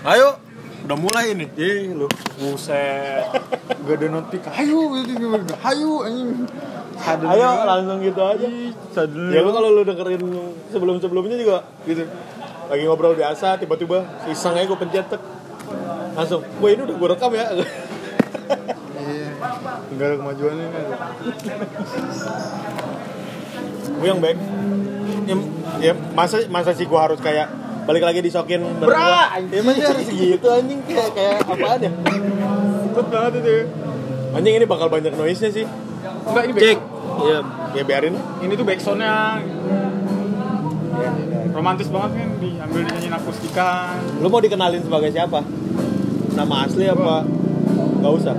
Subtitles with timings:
[0.00, 0.40] Ayo,
[0.88, 1.46] udah mulai ini.
[1.60, 2.08] Ih lu
[2.40, 3.28] buset
[3.84, 4.96] Gak ada notif Ayo
[5.60, 6.48] Ayo anjing
[7.00, 7.32] Suddenly.
[7.32, 8.46] Ayo langsung gitu aja.
[8.92, 9.32] Suddenly.
[9.32, 10.20] Ya lu kalau lu dengerin
[10.68, 12.04] sebelum-sebelumnya juga gitu.
[12.68, 15.22] Lagi ngobrol biasa, tiba-tiba iseng aja gue pencet tek.
[16.12, 17.46] Langsung, wah ini udah gue rekam ya.
[19.00, 19.28] Iya.
[19.96, 20.84] Nggak ada kemajuannya kan
[23.90, 24.38] gue yang baik.
[25.28, 25.36] Ya,
[25.80, 27.48] ya, masa masa sih gue harus kayak
[27.88, 31.90] balik lagi disokin Bra, Ya masih harus gitu anjing kayak kayak apaan ya?
[32.90, 33.64] Cepet banget itu ya
[34.30, 35.66] Anjing ini bakal banyak noise-nya sih.
[36.30, 36.78] Enggak ini Cek.
[37.20, 37.38] Iya,
[37.74, 38.14] ya biarin.
[38.14, 39.42] Ini tuh backsoundnya
[41.50, 45.42] Romantis banget kan Diambil dinyanyiin akustikan Lu mau dikenalin sebagai siapa?
[46.38, 47.26] Nama asli apa?
[48.00, 48.36] Gak usah.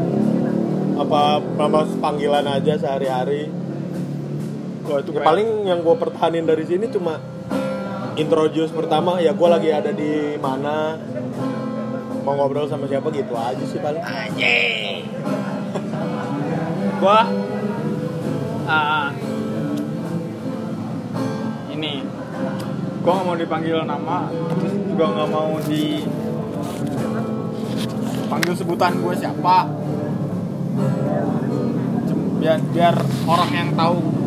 [0.95, 3.51] Apa nama panggilan aja sehari-hari?
[4.81, 7.21] Wah itu Ya, paling yang gue pertahanin dari sini cuma
[8.17, 9.21] introduce pertama.
[9.21, 10.97] Ya gue lagi ada di mana?
[12.21, 13.09] Mau ngobrol sama siapa?
[13.09, 14.01] Gitu aja sih paling.
[17.01, 17.25] Gua
[18.69, 19.09] ah,
[21.73, 21.93] Ini.
[23.01, 26.05] Gua gak mau dipanggil nama Terus juga gak mau di
[28.31, 29.67] Panggil sebutan gue siapa.
[32.39, 32.95] Biar biar
[33.27, 34.20] orang yang tahu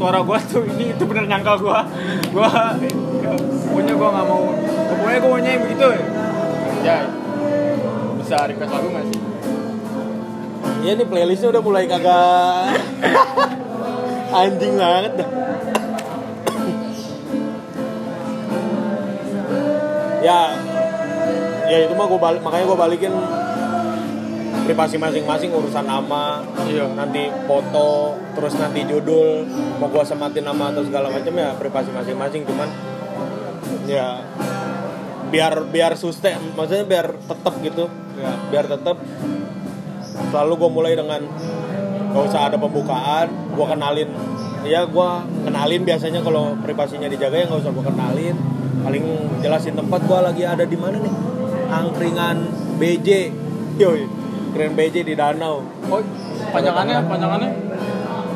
[0.00, 1.78] suara gue tuh ini itu bener nyangka gue
[2.32, 2.48] gue
[3.68, 4.44] pokoknya gue nggak mau.
[4.96, 5.88] Pokoknya gue maunya yang begitu.
[6.80, 6.98] Ya
[8.16, 9.20] bisa request lagu nggak sih?
[10.80, 12.80] Iya nih playlistnya udah mulai kagak
[14.40, 15.30] anjing banget dah.
[20.20, 20.52] ya,
[21.64, 23.12] ya itu mah gue balik makanya gue balikin
[24.70, 26.94] privasi masing-masing urusan nama, Iya.
[26.94, 29.42] nanti foto, terus nanti judul,
[29.82, 32.70] mau gue sematin nama atau segala macam ya privasi masing-masing cuman
[33.90, 34.22] ya
[35.34, 37.90] biar biar sustain maksudnya biar tetap gitu.
[38.14, 38.94] Ya biar tetap
[40.30, 41.18] selalu gue mulai dengan
[42.14, 44.10] gak usah ada pembukaan gue kenalin.
[44.62, 45.10] Ya gue
[45.50, 48.38] kenalin biasanya kalau privasinya dijaga ya nggak usah gue kenalin.
[48.86, 49.04] Paling
[49.42, 51.14] jelasin tempat gue lagi ada di mana nih?
[51.74, 52.36] Angkringan
[52.78, 53.34] BJ
[53.74, 54.19] yoi
[54.52, 55.62] keren BJ di danau.
[55.90, 56.02] Oh
[56.50, 57.50] panjangannya panjangannya?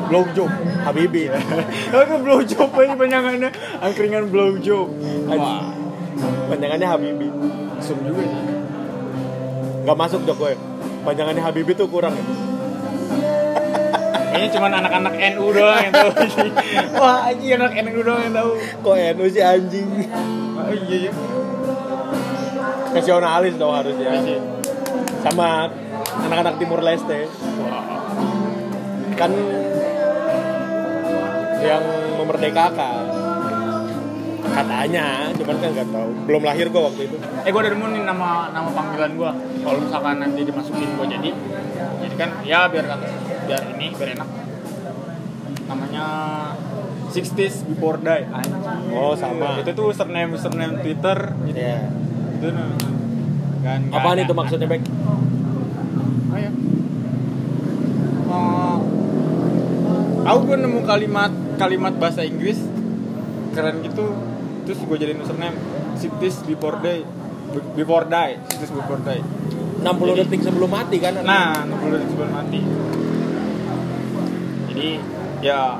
[0.05, 0.51] Blow job
[0.85, 1.29] Habibi.
[1.93, 3.49] Oh itu blow job aja panjangannya.
[3.81, 4.87] Angkringan blow job
[5.29, 5.65] Wah.
[6.51, 7.27] Panjangannya Habibi.
[7.81, 8.23] Sum juga.
[9.85, 10.55] Nggak masuk Jokowi
[11.05, 12.25] panjangannya Habibi tuh kurang ya?
[14.35, 16.09] Kayaknya cuma anak-anak NU doang yang tahu.
[16.99, 18.51] Wah anjing anak NU doang yang tahu.
[18.83, 19.87] Kok NU sih anjing?
[20.57, 21.11] Oh iya iya.
[22.91, 24.09] Nasionalis dong harusnya.
[24.11, 24.39] Iya.
[25.25, 25.65] sama
[26.23, 27.27] anak-anak Timur Leste
[27.59, 27.83] Wah
[29.15, 29.31] kan
[31.65, 31.83] yang
[32.19, 33.03] memerdekakan
[34.45, 38.03] katanya cuman kan nggak tahu belum lahir gua waktu itu Eh gue udah nemu nih
[38.07, 39.31] nama nama panggilan gue
[39.65, 41.29] Kalau misalkan nanti dimasukin gue jadi
[42.05, 43.07] Jadi kan ya biar kata
[43.49, 44.29] biar ini biar enak
[45.65, 46.05] Namanya
[47.15, 48.27] 60s Before Die.
[48.91, 49.63] Oh, sama.
[49.63, 51.59] Itu tuh username username Twitter gitu.
[51.63, 51.87] ya
[52.35, 52.75] Itu nah.
[53.63, 54.83] Kan, apaan itu maksudnya Bek?
[54.83, 56.51] Oh ya.
[58.29, 58.77] Oh,
[60.25, 62.57] aku gue nemu kalimat kalimat bahasa Inggris.
[63.51, 64.11] Keren gitu.
[64.65, 65.55] Terus gue jadiin username
[65.95, 67.05] Siptis before die
[67.73, 69.21] before die Siptis before die.
[69.77, 71.13] 60 Jadi- detik sebelum mati kan?
[71.21, 72.59] Nah 60 detik sebelum mati.
[74.67, 74.89] Jadi
[75.39, 75.79] ya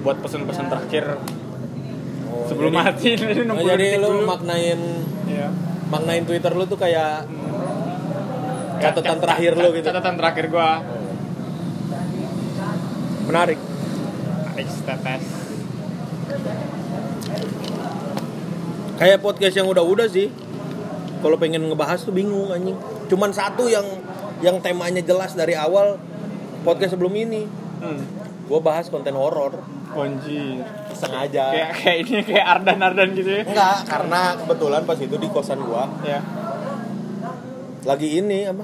[0.00, 1.04] buat pesan-pesan terakhir.
[2.24, 4.24] Oh, sebelum jadi, mati jadi 60 oh, jadi detik lu dulu.
[4.24, 4.80] maknain
[5.24, 5.48] Iya.
[5.88, 7.26] maknain Twitter lu tuh kayak
[8.72, 9.86] Ya, Catatan cat- terakhir lu gitu.
[9.86, 10.82] catatan terakhir gua.
[13.22, 13.58] Menarik
[14.62, 15.26] Alex tetes
[19.02, 20.30] kayak podcast yang udah-udah sih.
[21.18, 22.78] Kalau pengen ngebahas tuh bingung anjing.
[23.10, 23.82] Cuman satu yang
[24.38, 25.98] yang temanya jelas dari awal
[26.62, 27.42] podcast sebelum ini.
[27.82, 27.98] Hmm.
[28.46, 29.58] gue bahas konten horor.
[29.90, 30.62] Anjir.
[30.94, 31.50] sengaja.
[31.50, 33.42] Kayak kayak ini kayak Ardan Ardan gitu ya?
[33.42, 35.90] Enggak karena kebetulan pas itu di kosan gua.
[36.06, 36.22] Ya.
[37.82, 38.62] Lagi ini apa?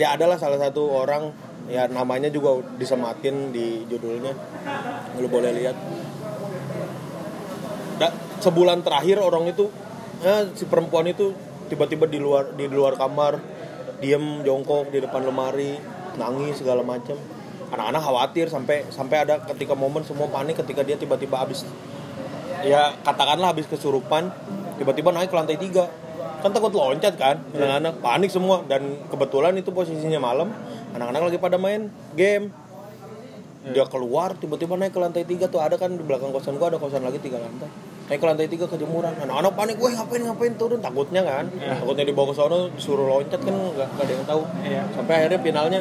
[0.00, 1.28] Ya adalah salah satu orang
[1.68, 4.32] ya namanya juga disematin di judulnya
[5.20, 5.76] lu boleh lihat.
[8.00, 9.68] Da- sebulan terakhir orang itu
[10.24, 11.36] ya, si perempuan itu
[11.68, 13.36] tiba-tiba di luar di luar kamar
[14.00, 15.76] diem jongkok di depan lemari
[16.16, 17.18] nangis segala macam.
[17.68, 21.68] Anak-anak khawatir sampai sampai ada ketika momen semua panik ketika dia tiba-tiba habis
[22.64, 24.32] ya katakanlah habis kesurupan
[24.80, 25.90] tiba-tiba naik ke lantai tiga.
[26.38, 28.62] Kan takut loncat kan anak-anak panik semua.
[28.70, 30.54] Dan kebetulan itu posisinya malam
[30.98, 31.86] anak-anak lagi pada main
[32.18, 32.50] game.
[33.68, 35.62] Dia keluar tiba-tiba naik ke lantai tiga tuh.
[35.62, 37.70] Ada kan di belakang kosan gua ada kosan lagi tiga lantai.
[38.10, 39.14] Naik ke lantai tiga kejemuran.
[39.22, 40.52] Anak-anak panik gue ngapain ngapain?
[40.58, 40.80] Turun.
[40.82, 41.46] Takutnya kan.
[41.54, 41.78] Iya.
[41.78, 44.42] takutnya dibawa ke sono suruh loncat kan nggak ada yang tahu.
[44.66, 44.82] Iya.
[44.96, 45.80] sampai akhirnya finalnya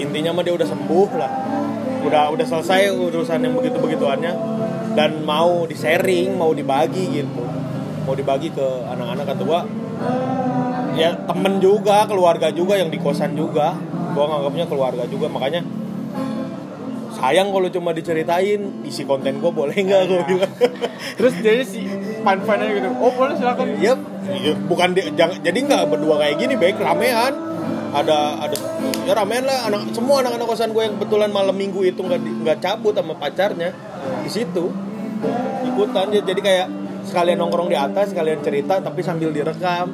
[0.00, 1.32] intinya mah dia udah sembuh lah.
[2.00, 4.32] Udah udah selesai urusan yang begitu begituannya
[4.96, 7.44] dan mau di sharing mau dibagi gitu.
[8.08, 9.60] Mau dibagi ke anak-anak kata gua
[10.96, 13.76] ya temen juga keluarga juga yang di kosan juga.
[14.10, 15.62] Gua nganggapnya keluarga juga makanya
[17.20, 20.52] sayang kalau cuma diceritain isi konten gua boleh nggak gua bilang.
[21.18, 21.86] Terus jadi si
[22.24, 23.76] fan fannya gitu oh boleh silakan.
[23.76, 23.94] Iya,
[24.34, 27.34] iya, bukan di, jangan, jadi nggak berdua kayak gini, baik ramean.
[27.90, 28.56] Ada ada
[29.02, 32.58] ya ramean lah anak semua anak-anak kosan gue yang kebetulan malam minggu itu nggak nggak
[32.62, 33.74] cabut sama pacarnya
[34.22, 34.70] di situ
[35.66, 36.06] ikutan.
[36.14, 36.66] Jadi kayak
[37.10, 39.90] sekalian nongkrong di atas sekalian cerita tapi sambil direkam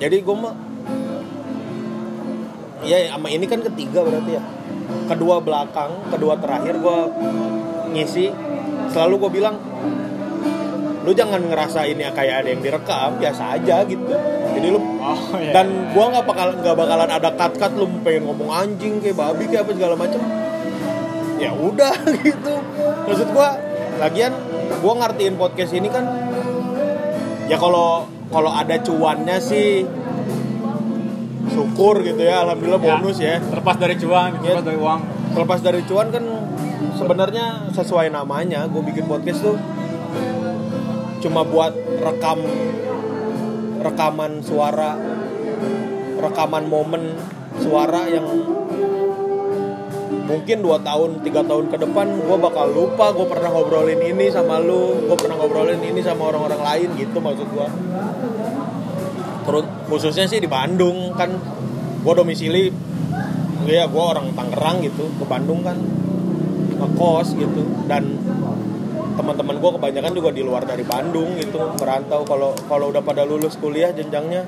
[0.00, 0.54] jadi gue mah
[2.80, 4.42] ya sama ini kan ketiga berarti ya.
[5.06, 6.98] Kedua belakang kedua terakhir gue
[7.92, 8.32] ngisi.
[8.90, 9.54] Selalu gue bilang
[11.00, 14.04] lu jangan ngerasa ini kayak ada yang direkam biasa aja gitu.
[14.50, 15.52] Jadi lu oh iya.
[15.56, 19.48] dan gua nggak bakal nggak bakalan ada cut cut lu pengen ngomong anjing kayak babi
[19.48, 20.20] kayak apa segala macem.
[21.40, 21.94] Ya udah
[22.26, 22.54] gitu.
[23.08, 23.56] Maksud gua
[23.96, 24.36] lagian
[24.84, 26.04] gua ngertiin podcast ini kan
[27.48, 29.82] ya kalau kalau ada cuannya sih
[31.50, 33.42] syukur gitu ya alhamdulillah bonus ya.
[33.42, 35.00] terlepas dari cuan terlepas dari uang.
[35.34, 36.24] terlepas dari cuan kan
[36.94, 39.58] sebenarnya sesuai namanya gue bikin podcast tuh
[41.20, 42.40] cuma buat rekam
[43.80, 44.96] rekaman suara
[46.20, 47.16] rekaman momen
[47.60, 48.24] suara yang
[50.30, 54.62] mungkin dua tahun tiga tahun ke depan gue bakal lupa gue pernah ngobrolin ini sama
[54.62, 57.66] lu gue pernah ngobrolin ini sama orang-orang lain gitu maksud gue
[59.50, 61.34] terus khususnya sih di Bandung kan.
[62.00, 62.70] Gue domisili
[63.68, 65.76] ya gue orang Tangerang gitu ke Bandung kan.
[66.80, 68.16] Ngekos gitu dan
[69.18, 72.22] teman-teman gue kebanyakan juga di luar dari Bandung gitu merantau.
[72.24, 74.46] Kalau kalau udah pada lulus kuliah jenjangnya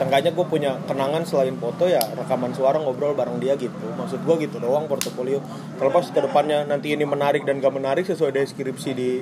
[0.00, 3.76] seenggaknya gue punya kenangan selain foto ya rekaman suara ngobrol bareng dia gitu.
[4.00, 5.44] Maksud gue gitu doang portofolio.
[5.76, 9.20] Terlepas ke depannya nanti ini menarik dan gak menarik sesuai deskripsi di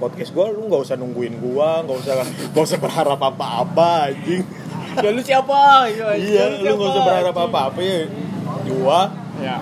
[0.00, 2.18] podcast gue lu nggak usah nungguin gue nggak usah
[2.50, 4.40] nggak usah berharap apa-apa anjing.
[4.96, 5.92] Ya lu siapa?
[5.92, 8.08] Iya lu nggak usah berharap apa-apa ya.
[8.64, 9.00] Gue
[9.44, 9.60] ya.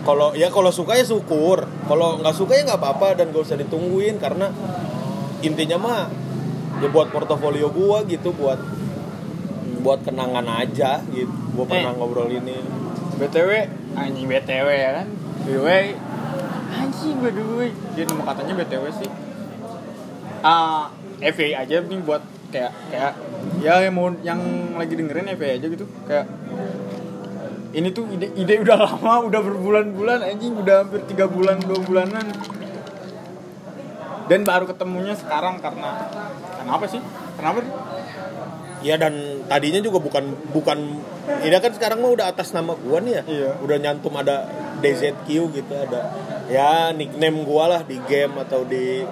[0.00, 1.68] kalau ya kalau suka ya syukur.
[1.84, 4.48] Kalau nggak suka ya nggak apa-apa dan gak usah ditungguin karena
[5.44, 6.00] intinya mah
[6.80, 8.75] ya buat portofolio gua gitu buat
[9.86, 11.30] buat kenangan aja gitu.
[11.54, 11.96] Gua pernah Eh.
[11.96, 12.58] ngobrol ini.
[13.22, 13.50] Btw
[13.94, 15.08] anjing btw ya kan?
[15.46, 15.68] Btw
[16.74, 17.60] anjing btw
[17.94, 19.10] dia nemu katanya btw sih.
[20.42, 20.90] Ah
[21.22, 23.12] FA aja nih buat kayak kayak
[23.62, 24.42] ya yang mau yang
[24.74, 25.86] lagi dengerin FA aja gitu.
[26.10, 26.26] Kayak
[27.70, 30.58] ini tuh ide ide udah lama udah berbulan-bulan anjing.
[30.58, 32.26] Udah hampir tiga bulan dua bulanan.
[34.26, 36.10] Dan baru ketemunya sekarang karena
[36.58, 36.98] kenapa sih?
[37.38, 37.62] Kenapa?
[37.62, 37.70] sih
[38.86, 40.78] ya dan tadinya juga bukan bukan
[41.42, 43.22] ini kan sekarang mah udah atas nama gua nih ya.
[43.26, 43.50] Iya.
[43.58, 44.46] udah nyantum ada
[44.78, 46.14] DZQ gitu ada
[46.46, 49.02] ya nickname gua lah di game atau di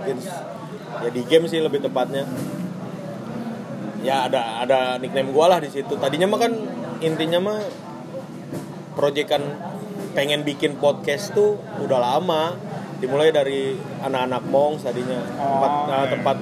[1.03, 2.23] ya di game sih lebih tepatnya.
[4.07, 5.99] Ya ada ada nickname gua lah di situ.
[5.99, 6.53] Tadinya mah kan
[7.03, 7.59] intinya mah
[8.95, 9.43] proyekan
[10.15, 12.55] pengen bikin podcast tuh udah lama
[13.05, 15.21] dimulai dari anak-anak mongs tadinya.
[15.21, 16.13] Tempat Oh, nah, oke.
[16.17, 16.37] tempat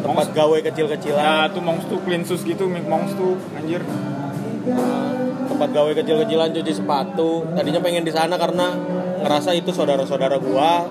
[0.00, 1.20] tempat gawe kecil-kecilan.
[1.20, 3.84] Ya tuh mongs tuh clean gitu mongs tuh anjir.
[5.46, 7.44] Tempat gawe kecil-kecilan cuci sepatu.
[7.52, 8.72] Tadinya pengen di sana karena
[9.20, 10.88] ngerasa itu saudara-saudara gua.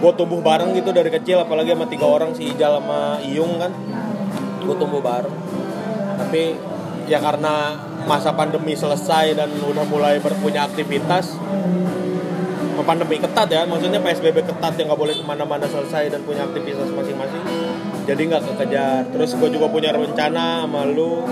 [0.00, 3.72] Gua tumbuh bareng gitu dari kecil apalagi sama tiga orang si Ijal sama Iyung kan.
[4.64, 5.36] Gua tumbuh bareng.
[6.16, 6.56] Tapi
[7.04, 7.76] ya karena
[8.08, 11.36] masa pandemi selesai dan udah mulai berpunya aktivitas
[12.90, 16.90] pandemi ketat ya maksudnya PSBB ketat yang nggak boleh ke mana-mana selesai dan punya aktivitas
[16.90, 17.38] masing-masing
[18.02, 19.06] jadi nggak kekejar.
[19.14, 21.22] Terus gue juga punya rencana sama lu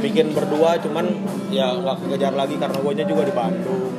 [0.00, 1.04] bikin berdua cuman
[1.52, 3.92] ya nggak kekejar lagi karena gue juga di Bandung.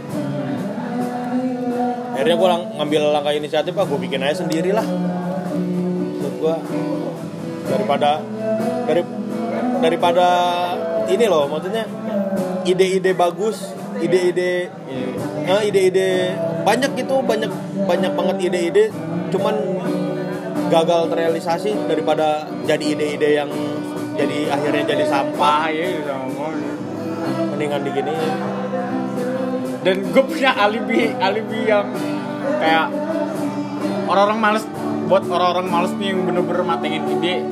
[2.18, 6.56] Akhirnya gue lang- ngambil langkah inisiatif ah gue bikin aja sendiri lah menurut gue
[7.70, 8.18] daripada
[8.90, 9.02] dari
[9.78, 10.28] daripada
[11.06, 11.86] ini loh maksudnya
[12.66, 14.74] ide-ide bagus ide-ide
[15.46, 16.34] Nah, ide-ide
[17.06, 17.52] gitu, banyak
[17.86, 18.86] banyak banget ide-ide,
[19.30, 19.56] cuman
[20.74, 23.50] gagal terrealisasi daripada jadi ide-ide yang
[24.18, 25.70] jadi akhirnya jadi sampah.
[25.70, 25.88] Ya
[27.54, 28.14] Mendingan digini.
[29.86, 31.94] dan gue punya alibi alibi yang
[32.58, 32.90] kayak
[34.10, 34.66] orang-orang males
[35.06, 37.46] buat orang-orang males nih yang bener-bener matengin ide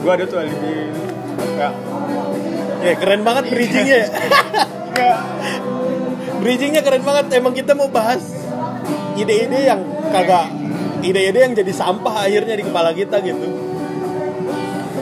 [0.00, 0.88] gue ada tuh alibi
[1.60, 1.76] kayak
[2.84, 3.96] Ya keren banget bridgingnya.
[4.04, 4.08] ya.
[4.92, 5.18] kayak
[6.44, 7.32] bridgingnya keren banget.
[7.32, 8.20] Emang kita mau bahas
[9.14, 9.80] ide-ide yang
[10.10, 10.50] kagak
[11.04, 13.46] ide-ide yang jadi sampah akhirnya di kepala kita gitu.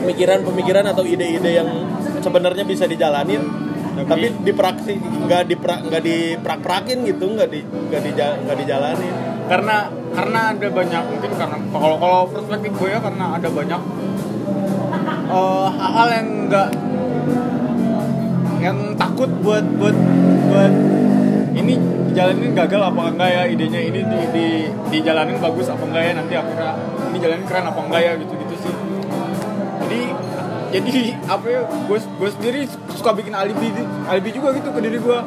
[0.03, 1.69] Pemikiran-pemikiran atau ide-ide yang
[2.19, 3.43] sebenarnya bisa dijalanin
[3.93, 9.13] Tapi- tapi dipraksi nggak diprak nggak diprak-prakin gitu nggak di nggak dija- nggak dijalanin.
[9.45, 13.81] Karena karena ada banyak mungkin karena kalau kalau perspektif gue ya karena ada banyak
[15.29, 16.69] eh, hal-hal yang enggak
[18.63, 19.97] yang takut buat buat
[20.47, 20.73] buat
[21.53, 21.75] ini
[22.13, 23.43] dijalanin gagal apa enggak ya?
[23.49, 24.45] Idenya ini di, di
[24.93, 26.11] dijalanin bagus apa enggak ya?
[26.13, 26.71] Nanti akhirnya
[27.09, 28.11] ini jalanin keren apa enggak ya?
[28.21, 28.73] Gitu gitu sih.
[29.81, 30.01] Jadi
[30.69, 31.61] jadi apa ya?
[31.89, 32.59] Gue gue sendiri
[32.93, 33.73] suka bikin alibi
[34.05, 35.19] alibi juga gitu ke diri gue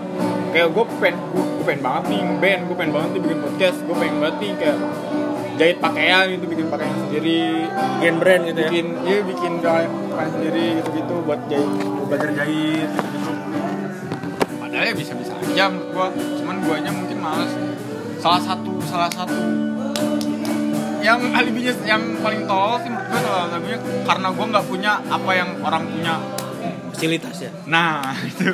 [0.55, 3.97] kayak gue pengen gue, pengen banget nih band gue pengen banget nih bikin podcast gue
[3.99, 4.79] pengen banget nih kayak
[5.57, 7.43] jahit pakaian gitu bikin pakaian sendiri.
[7.99, 8.71] Bikin brand gitu ya?
[8.71, 11.71] Bikin iya bikin pakaian sendiri gitu gitu buat jahit
[12.07, 13.27] belajar jahit gitu gitu
[14.77, 16.07] padahal ya bisa bisa aja menurut gue
[16.67, 17.53] guanya mungkin males.
[18.19, 19.39] Salah satu salah satu.
[21.07, 25.31] Yang alibinya yang paling tolol sih menurut gue salah satunya karena gue nggak punya apa
[25.39, 26.15] yang orang punya.
[26.91, 27.51] Fasilitas ya?
[27.71, 28.51] Nah itu.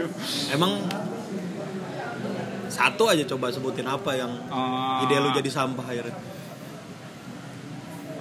[0.52, 0.84] Emang
[2.68, 6.16] satu aja coba sebutin apa yang Eh, ide lu jadi sampah akhirnya?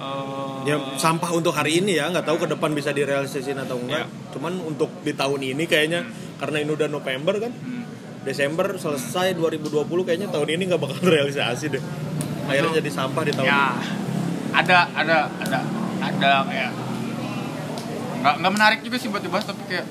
[0.02, 4.02] Eh, ya sampah untuk hari ini ya nggak tahu ke depan bisa direalisasiin atau enggak.
[4.02, 4.06] Ya.
[4.34, 6.02] cuman untuk di tahun ini kayaknya
[6.42, 7.81] karena ini udah November kan hmm.
[8.22, 11.82] Desember selesai 2020 kayaknya tahun ini nggak bakal realisasi deh.
[12.46, 13.58] Akhirnya jadi sampah di tahun ya.
[13.58, 13.86] ini.
[14.52, 15.60] Ada ada ada
[16.02, 16.72] ada kayak
[18.22, 19.86] nggak nggak menarik juga sih buat dibahas tapi kayak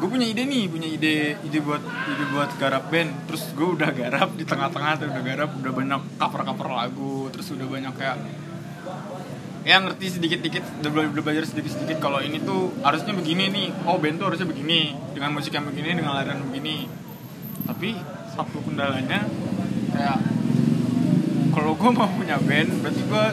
[0.00, 3.28] gue punya ide nih punya ide ide buat ide buat garap band.
[3.30, 7.48] Terus gue udah garap di tengah-tengah tuh udah garap udah banyak cover cover lagu terus
[7.52, 8.16] udah banyak kayak
[9.64, 10.64] ya ngerti sedikit-dikit.
[10.80, 13.68] Udah, bela- belajar sedikit-sedikit kalau ini tuh harusnya begini nih.
[13.84, 14.96] Oh band tuh harusnya begini.
[15.12, 16.88] Dengan musik yang begini dengan aliran begini.
[17.68, 17.94] Tapi
[18.32, 19.26] satu kendalanya
[19.90, 20.18] kayak
[21.50, 23.24] kalau gue mau punya band berarti gue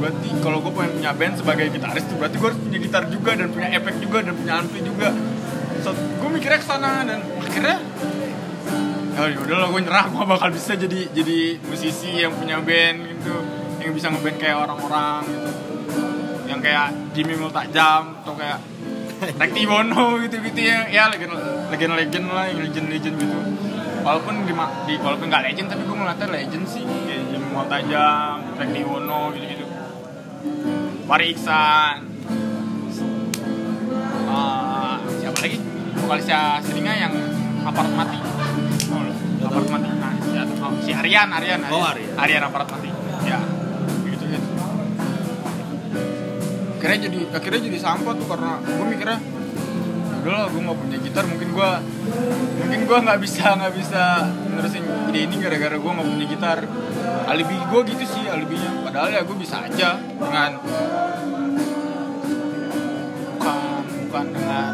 [0.00, 3.30] berarti kalau gue pengen punya band sebagai gitaris tuh berarti gue harus punya gitar juga
[3.36, 5.12] dan punya efek juga dan punya ampli juga.
[5.84, 7.76] So, gue mikirnya ke sana dan akhirnya
[9.20, 10.06] ya udah lah gue nyerah.
[10.08, 13.36] Gue bakal bisa jadi jadi musisi yang punya band gitu.
[13.80, 15.24] Yang bisa ngeband kayak orang-orang
[16.50, 18.58] yang kayak Jimmy Multajam atau kayak
[19.20, 20.90] Rektiwono gitu-gitu ya.
[20.90, 21.36] Ya legend
[21.70, 23.36] legend legend lah yang legend legend gitu.
[24.00, 24.52] Walaupun di,
[24.88, 26.82] di walaupun nggak legend tapi gue ngeliatnya legend sih.
[26.82, 29.64] Kayak Jimmy Multajam Rektiwono gitu gitu
[31.06, 31.96] Fari Iksan.
[34.30, 35.58] Ah, siapa lagi?
[36.00, 37.14] Vokalisnya Seninga yang
[37.66, 38.18] aparat mati.
[38.90, 39.12] Oh, lo,
[39.46, 39.86] aparat mati.
[40.00, 41.60] Nah si, oh, si Aryan Aryan.
[41.68, 42.14] Oh, Aryan.
[42.18, 42.99] Aryan aparat mati
[46.80, 49.18] akhirnya jadi akhirnya jadi sampah tuh karena gue mikirnya
[50.20, 51.70] udah lah gue nggak punya gitar mungkin gue
[52.60, 54.02] mungkin gue nggak bisa nggak bisa
[54.52, 56.58] nerusin ide ini gara-gara gue nggak punya gitar.
[57.28, 58.70] Alibi gue gitu sih alibinya.
[58.84, 60.50] Padahal ya gue bisa aja dengan
[63.36, 63.56] bukan
[64.08, 64.72] bukan dengan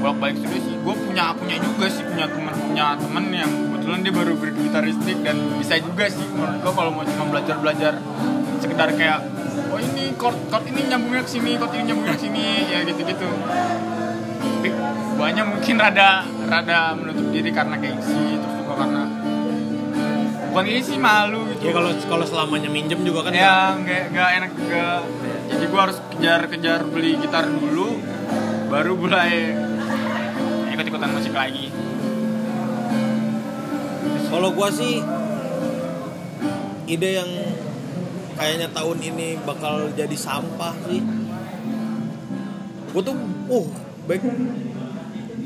[0.00, 0.74] bolak balik studio sih.
[0.80, 5.36] Gue punya punya juga sih punya teman punya teman yang kebetulan dia baru bergitaristik dan
[5.60, 6.24] bisa juga sih.
[6.28, 7.92] Menurut gue kalau mau cuma belajar belajar
[8.60, 9.37] sekedar kayak
[10.18, 13.28] chord chord ini nyambungnya ke sini chord ini nyambungnya ke sini ya gitu gitu
[15.18, 19.02] banyak mungkin rada rada menutup diri karena gengsi terus juga karena
[20.48, 21.70] bukan ini sih malu gitu.
[21.70, 24.86] Ya kalau kalau selamanya minjem juga kan ya nggak nggak enak juga.
[25.48, 28.00] Jadi gua harus kejar kejar beli gitar dulu
[28.66, 29.54] baru mulai
[30.72, 31.70] ikut ikutan musik lagi.
[34.28, 34.98] Kalau gua sih
[36.88, 37.30] ide yang
[38.38, 41.02] kayaknya tahun ini bakal jadi sampah sih.
[42.94, 43.18] Gue tuh,
[43.50, 43.66] uh,
[44.06, 44.22] baik.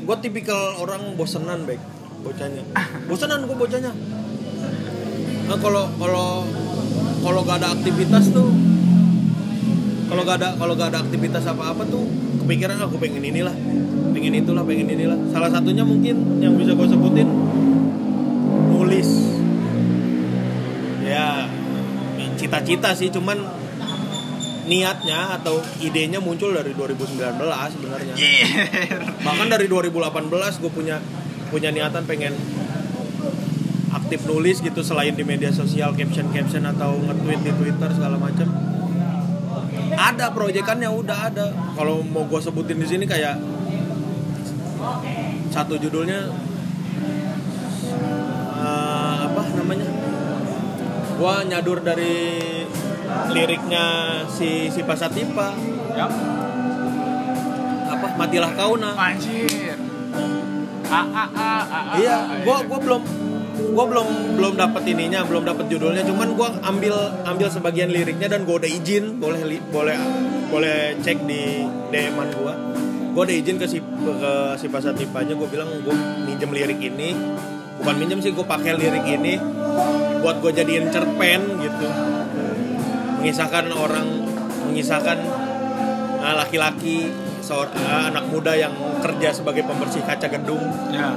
[0.03, 1.81] Gue tipikal orang bosenan baik
[2.23, 2.63] bocahnya.
[3.09, 3.91] Bosenan gue bocahnya.
[5.43, 6.47] Nah, kalau kalau
[7.19, 8.47] kalau gak ada aktivitas tuh,
[10.07, 12.07] kalau gak ada kalau gak ada aktivitas apa-apa tuh,
[12.45, 13.55] kepikiran aku pengen inilah,
[14.15, 15.19] pengen itulah, pengen inilah.
[15.35, 17.27] Salah satunya mungkin yang bisa gue sebutin
[22.43, 23.39] cita-cita sih cuman
[24.67, 27.39] niatnya atau idenya muncul dari 2019
[27.71, 28.13] sebenarnya.
[29.23, 30.99] Bahkan dari 2018 gue punya
[31.47, 32.35] punya niatan pengen
[33.95, 38.51] aktif nulis gitu selain di media sosial caption caption atau nge-tweet di Twitter segala macam
[39.93, 41.47] ada proyekannya udah ada.
[41.77, 43.37] Kalau mau gue sebutin di sini kayak
[45.53, 46.27] satu judulnya
[51.23, 52.35] gua nyadur dari
[53.31, 53.85] liriknya
[54.27, 55.55] si si Pasatipa
[55.95, 56.11] ya
[57.87, 58.07] apa?
[58.19, 59.79] Matilah kau nah anjir.
[60.91, 61.95] A a a a a.
[61.95, 63.01] Iya a, gua gua belum
[63.53, 66.03] gue belum belum dapat ininya belum dapat judulnya.
[66.03, 69.95] Cuman gue ambil ambil sebagian liriknya dan gue udah izin boleh li- boleh
[70.51, 72.53] boleh cek di dm gue
[73.13, 75.95] gue udah izin ke si ke si pasatipanya gue bilang gue
[76.27, 77.15] minjem lirik ini
[77.79, 79.35] bukan minjem sih gue pakai lirik ini
[80.19, 81.87] buat gue jadiin cerpen gitu
[83.19, 84.07] mengisahkan orang
[84.67, 85.17] mengisahkan
[86.19, 91.11] ah, laki-laki seor- ah, anak muda yang kerja sebagai pembersih kaca gedung ya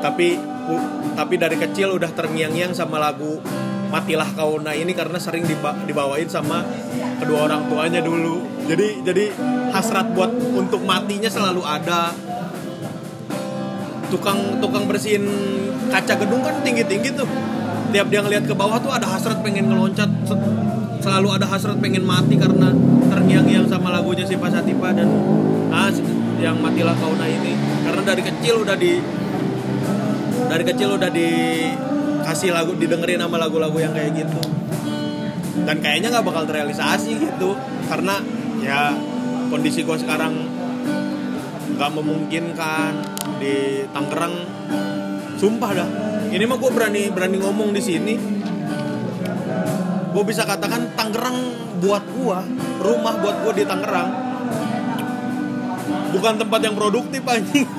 [0.00, 3.38] tapi u- tapi dari kecil udah terngiang-ngiang sama lagu
[3.90, 6.62] Matilah Kauna ini karena sering diba- dibawain sama
[7.18, 8.38] kedua orang tuanya dulu.
[8.70, 9.34] Jadi jadi
[9.74, 12.14] hasrat buat untuk matinya selalu ada.
[14.10, 15.24] Tukang tukang bersihin
[15.88, 17.26] kaca gedung kan tinggi-tinggi tuh.
[17.90, 20.10] Tiap dia ngeliat ke bawah tuh ada hasrat pengen ngeloncat.
[20.26, 20.58] Se-
[21.00, 22.76] Selalu ada hasrat pengen mati karena
[23.08, 25.08] terngiang-ngiang sama lagunya si Pasatipa dan
[25.72, 25.88] ah
[26.36, 27.56] yang Matilah Kauna ini.
[27.88, 29.00] Karena dari kecil udah di
[30.50, 34.42] dari kecil udah dikasih lagu didengerin sama lagu-lagu yang kayak gitu
[35.64, 37.54] dan kayaknya nggak bakal terrealisasi gitu
[37.86, 38.18] karena
[38.58, 38.94] ya
[39.50, 40.32] kondisi gue sekarang
[41.80, 42.92] nggak memungkinkan.
[43.40, 44.36] Di Tangerang
[45.40, 45.88] sumpah dah.
[46.28, 48.14] Ini mah gue berani berani ngomong di sini.
[50.12, 51.40] Gue bisa katakan Tangerang
[51.80, 52.38] buat gue
[52.84, 54.12] rumah buat gue di Tangerang.
[56.12, 57.64] Bukan tempat yang produktif anjing.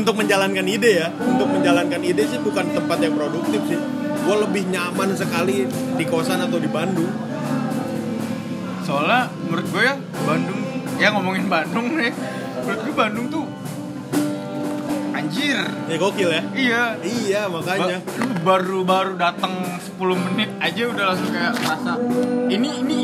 [0.00, 1.12] Untuk menjalankan ide ya.
[1.12, 3.76] Untuk menjalankan ide sih bukan tempat yang produktif sih.
[4.24, 7.12] Gue lebih nyaman sekali di kosan atau di Bandung.
[8.80, 12.12] Soalnya menurut gue ya Bandung ya ngomongin Bandung nih.
[12.60, 13.44] Menurut gue Bandung tuh
[15.10, 15.58] anjir.
[15.86, 16.42] Ya gokil ya?
[16.50, 16.82] Iya.
[17.00, 17.98] Iya makanya.
[17.98, 21.92] Ba- lu baru baru datang 10 menit aja udah langsung kayak merasa
[22.48, 22.98] ini ini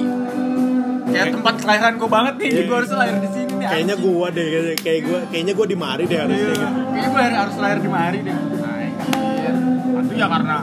[1.07, 2.63] kayak tempat kelahiran gue banget nih Iya.
[2.63, 6.05] gue harus lahir di sini nih kayaknya gue deh kayak gue kayaknya gue di Mari
[6.05, 6.67] deh harusnya Iya, gitu.
[6.67, 8.37] kayaknya gue harus lahir di Mari deh.
[8.37, 9.55] Anjir
[9.97, 10.57] itu ya karena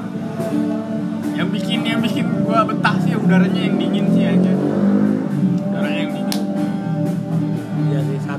[1.34, 4.52] yang bikin yang bikin gue betah sih udaranya yang dingin sih aja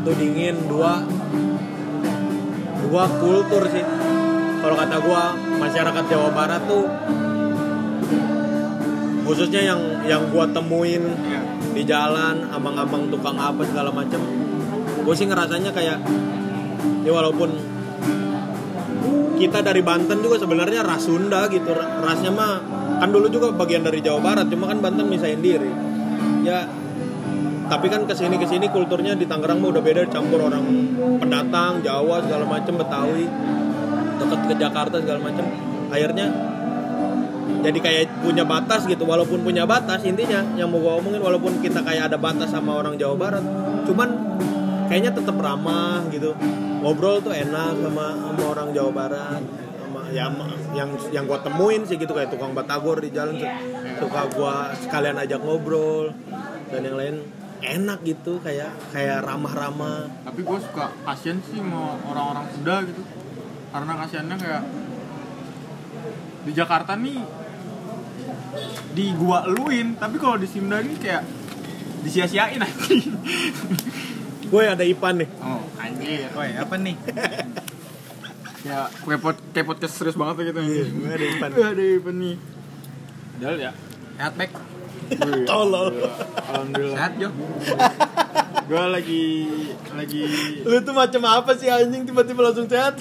[0.05, 1.01] satu dingin dua.
[2.85, 3.81] Dua kultur sih.
[4.61, 5.23] Kalau kata gue
[5.57, 6.85] masyarakat Jawa Barat tuh
[9.25, 11.41] khususnya yang yang gue temuin Iya.
[11.73, 14.21] di jalan abang-abang tukang apa segala macam
[15.01, 16.05] gue sih ngerasanya kayak
[17.09, 17.49] ya walaupun
[19.41, 21.73] kita dari Banten juga sebenarnya ras Sunda gitu.
[21.73, 22.61] Ra- rasnya mah
[23.01, 25.73] kan dulu juga bagian dari Jawa Barat cuma kan Banten misahin diri.
[26.45, 26.69] Ya
[27.75, 30.63] tapi kan ke sini ke sini kulturnya di Tangerang mah udah beda campur orang
[31.19, 33.27] pendatang Jawa segala macam Betawi
[34.23, 35.43] dekat ke Jakarta segala macam
[35.91, 36.31] akhirnya
[37.67, 41.83] jadi kayak punya batas gitu walaupun punya batas intinya yang mau gue omongin walaupun kita
[41.83, 43.45] kayak ada batas sama orang Jawa Barat
[43.91, 44.09] cuman
[44.87, 46.37] kayaknya tetap ramah gitu.
[46.85, 49.43] Ngobrol tuh enak sama sama orang Jawa Barat
[49.81, 50.29] sama ya
[50.77, 53.57] yang yang gue temuin sih gitu kayak tukang batagor di jalan su-
[54.05, 56.13] suka gue sekalian ajak ngobrol
[56.69, 57.17] dan yang lain
[57.65, 60.09] enak gitu kayak kayak ramah-ramah.
[60.23, 63.03] Tapi gue suka kasian sih mau orang-orang Sunda gitu.
[63.73, 64.63] Karena kasiannya kayak
[66.45, 67.19] di Jakarta nih
[68.95, 71.27] di gua eluin tapi kalau di Simda ini kayak
[72.07, 73.11] disia-siain nanti
[74.45, 75.29] gue ada Ipan nih.
[75.41, 76.31] Oh anjir.
[76.37, 76.97] Woi, apa nih?
[78.65, 80.61] ya kayak pot kayak podcast serius banget gitu.
[80.61, 81.49] Iya, gue ada Ipan.
[81.53, 82.37] Gue ada Ipan nih.
[83.35, 83.73] Padahal ya.
[84.39, 84.53] Bek.
[85.45, 85.93] Tolol.
[86.45, 86.97] Alhamdulillah.
[86.97, 87.29] Sehat, Jo.
[88.65, 89.25] Gue lagi
[89.93, 90.21] Lagi
[90.65, 92.09] lu tuh macam apa sih anjing?
[92.09, 92.97] Tiba-tiba langsung sehat?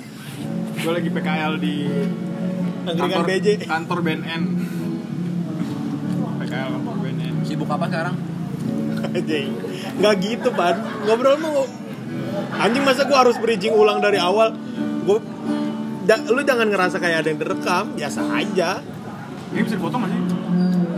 [0.75, 1.87] Gue lagi PKL di
[2.83, 4.43] angkringan BJ Kantor BNN
[6.35, 8.15] PKL kantor BNN Sibuk apa sekarang?
[9.03, 9.47] anjing.
[9.99, 10.75] Nggak gitu pan.
[11.03, 11.63] Ngobrol mau
[12.55, 14.55] anjing masa gua harus bridging ulang dari awal?
[15.03, 15.19] Gua
[16.03, 17.85] ja- lu jangan ngerasa kayak ada yang direkam.
[17.95, 18.79] Biasa aja.
[19.53, 20.21] Ini bisa dipotong gak sih?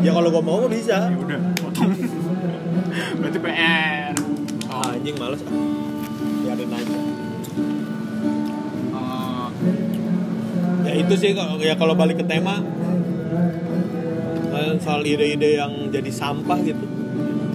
[0.06, 1.10] Ya kalau gua mau bisa.
[1.10, 1.89] Ya udah, potong.
[3.18, 4.13] Berarti PR
[4.68, 5.41] Oh, Ah, anjing males.
[6.44, 6.98] Biarin aja
[8.96, 9.48] eh,
[10.86, 12.62] ya itu sih kok- ya kalau balik ke tema
[14.52, 16.86] eh, soal ide-ide yang jadi sampah gitu.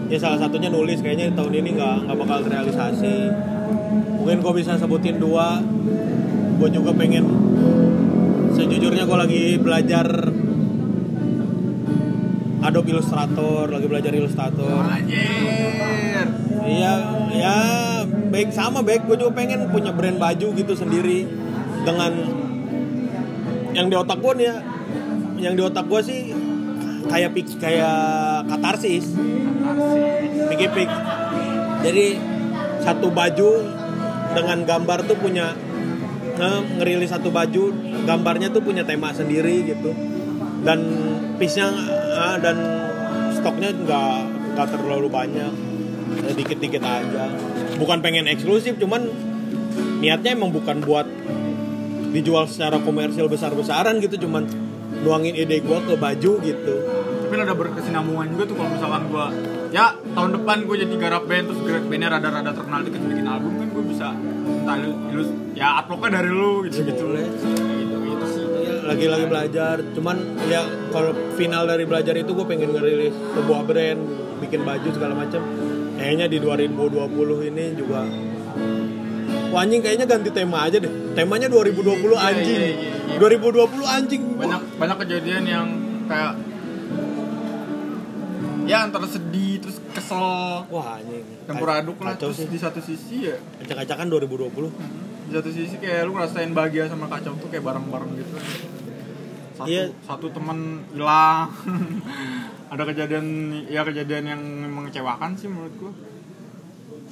[0.09, 3.17] Ya salah satunya nulis kayaknya tahun ini nggak nggak bakal terrealisasi.
[4.19, 5.63] Mungkin gue bisa sebutin dua.
[6.57, 7.25] Gue juga pengen
[8.51, 10.07] sejujurnya gue lagi belajar
[12.61, 14.85] Adobe Illustrator lagi belajar Illustrator.
[14.85, 16.27] Anjir.
[16.61, 16.93] Iya,
[17.33, 17.57] ya
[18.29, 19.09] baik sama baik.
[19.09, 21.25] Gue juga pengen punya brand baju gitu sendiri.
[21.81, 22.13] Dengan
[23.73, 24.57] yang di otak gue nih ya,
[25.41, 26.21] yang di otak gue sih
[27.09, 29.17] kayak pik kayak katarsis,
[30.53, 30.91] pik
[31.81, 32.07] Jadi
[32.85, 33.51] satu baju
[34.37, 35.57] dengan gambar tuh punya
[36.37, 37.73] eh, ngerilis satu baju
[38.05, 39.91] gambarnya tuh punya tema sendiri gitu
[40.65, 40.79] dan
[41.41, 41.69] piece-nya
[42.15, 42.57] eh, dan
[43.37, 44.17] stoknya nggak
[44.57, 45.53] nggak terlalu banyak.
[46.27, 47.31] Eh, dikit-dikit aja.
[47.79, 49.09] Bukan pengen eksklusif cuman
[50.03, 51.07] niatnya emang bukan buat
[52.11, 54.43] dijual secara komersial besar-besaran gitu cuman
[55.07, 56.75] nuangin ide gua ke baju gitu.
[57.31, 59.27] Tapi ada berkesinambungan juga tuh kalau misalkan gue
[59.71, 63.55] ya tahun depan gue jadi garap band terus garap bandnya rada-rada terkenal dikit bikin album
[63.55, 65.23] kan gue bisa entah lu, lu
[65.55, 66.83] ya uploadnya dari lu gitu.
[66.83, 67.23] Gitu Boleh.
[67.31, 67.47] gitu.
[67.47, 67.90] gitu Iya,
[68.91, 69.77] lagi-lagi belajar.
[69.95, 70.17] Cuman
[70.51, 74.01] ya kalau final dari belajar itu gue pengen ngerilis sebuah brand
[74.41, 75.45] bikin baju segala macam
[76.01, 78.09] kayaknya di 2020 ini juga
[79.51, 80.91] Wah, anjing kayaknya ganti tema aja deh.
[81.11, 82.63] Temanya 2020 anjing.
[82.71, 83.19] iya, iya, iya.
[83.19, 84.23] 2020 anjing.
[84.39, 85.67] Banyak banyak kejadian yang
[86.07, 86.39] kayak
[88.71, 90.23] ya antara sedih terus kesel.
[90.71, 91.27] Wah anjing.
[91.51, 92.47] Campur aduk lah terus sih.
[92.47, 93.43] di satu sisi ya.
[93.59, 98.35] Acak-acakan 2020 di satu sisi kayak lu ngerasain bahagia sama kacau tuh kayak bareng-bareng gitu
[99.61, 99.85] satu Iya.
[100.03, 100.59] satu temen
[100.97, 101.53] hilang.
[102.73, 103.27] Ada kejadian
[103.69, 104.43] ya kejadian yang
[104.73, 105.93] mengecewakan sih menurut gua.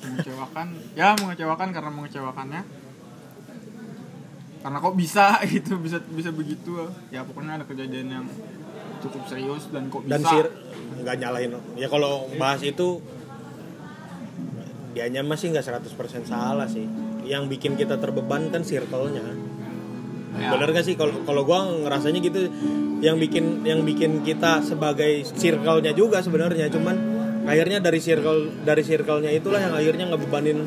[0.06, 0.66] Mengecewakan.
[0.96, 2.62] Ya mengecewakan karena mengecewakannya.
[4.58, 6.88] Karena kok bisa gitu bisa bisa begitu.
[7.12, 8.26] Ya pokoknya ada kejadian yang
[8.98, 10.30] cukup serius dan kok dan bisa.
[10.34, 10.46] sir
[10.98, 12.98] nggak nyalain ya kalau bahas itu
[14.90, 16.86] dianya masih nggak 100% salah sih.
[17.28, 19.47] Yang bikin kita terbeban kan circle-nya
[20.38, 20.54] Ya.
[20.54, 20.94] bener gak sih?
[20.94, 22.46] Kalau kalau gua ngerasanya gitu
[23.02, 26.70] yang bikin yang bikin kita sebagai circle-nya juga sebenarnya.
[26.70, 26.96] Cuman
[27.44, 30.62] akhirnya dari circle dari circle-nya itulah yang akhirnya ngebebanin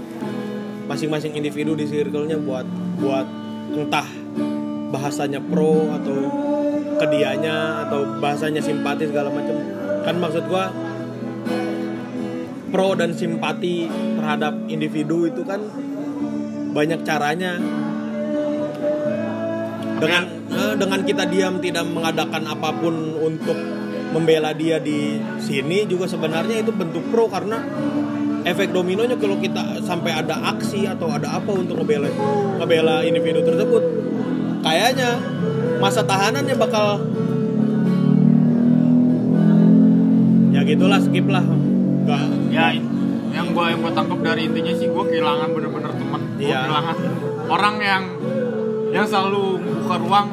[0.91, 2.67] masing-masing individu di circle-nya buat
[2.99, 3.27] buat
[3.71, 4.07] entah
[4.91, 6.17] bahasanya pro atau
[6.99, 9.55] ke dianya atau bahasanya simpati segala macam.
[10.03, 10.67] Kan maksud gua
[12.71, 15.59] pro dan simpati terhadap individu itu kan
[16.71, 17.59] banyak caranya
[20.01, 23.55] dengan eh, dengan kita diam tidak mengadakan apa pun untuk
[24.11, 27.61] membela dia di sini juga sebenarnya itu bentuk pro karena
[28.43, 32.09] efek dominonya kalau kita sampai ada aksi atau ada apa untuk ngebela
[32.57, 33.83] ngebela individu tersebut.
[34.65, 35.21] Kayaknya
[35.77, 37.01] masa tahanannya bakal
[40.51, 41.45] ya gitulah skip lah.
[42.01, 42.65] Nggak, ya
[43.31, 46.59] yang gua yang gua tangkap dari intinya sih gua kehilangan bener-bener teman gua Iya.
[46.67, 46.97] kehilangan
[47.47, 48.03] orang yang
[48.91, 50.27] yang selalu membuka ruang.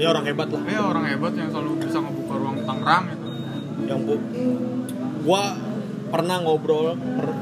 [0.00, 0.62] Ya orang hebat lah.
[0.66, 3.28] Eh orang hebat yang selalu bisa membuka ruang Tangerang gitu.
[3.84, 4.14] Yang bu
[5.24, 5.42] gua
[6.12, 7.40] pernah ngobrol per-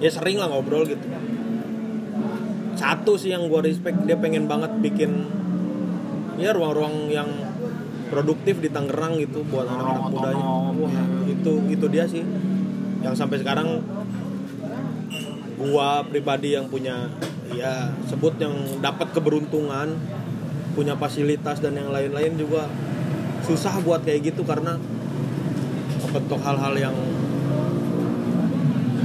[0.00, 1.04] ya sering lah ngobrol gitu.
[2.76, 5.28] Satu sih yang gua respect dia pengen banget bikin
[6.40, 7.28] ya ruang-ruang yang
[8.08, 10.46] produktif di Tangerang gitu buat anak-anak mudanya.
[10.76, 11.04] Wah ya.
[11.32, 12.24] itu itu dia sih.
[13.04, 13.84] Yang sampai sekarang
[15.60, 17.12] gua pribadi yang punya
[17.58, 19.94] ya sebut yang dapat keberuntungan
[20.74, 22.66] punya fasilitas dan yang lain-lain juga
[23.46, 24.80] susah buat kayak gitu karena
[26.02, 26.96] kebentuk hal-hal yang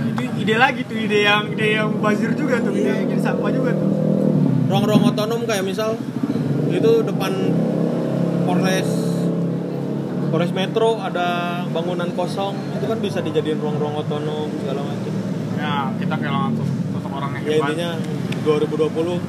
[0.09, 3.71] itu ide lagi tuh ide yang ide yang bazir juga tuh ide yang sampah juga
[3.75, 3.91] tuh.
[4.69, 5.97] ruang-ruang otonom kayak misal
[6.69, 7.33] itu depan
[8.45, 8.89] Polres
[10.29, 15.13] Polres Metro ada bangunan kosong itu kan bisa dijadiin ruang-ruang otonom segala macam.
[15.57, 17.65] Ya kita kehilangan sosok, sosok orang yang ya hebat.
[17.73, 17.89] intinya
[18.41, 19.19] 2020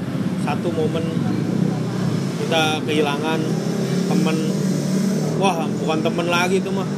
[0.40, 1.04] satu momen
[2.40, 3.40] kita kehilangan
[4.06, 4.36] temen.
[5.36, 6.88] Wah bukan temen lagi itu mah.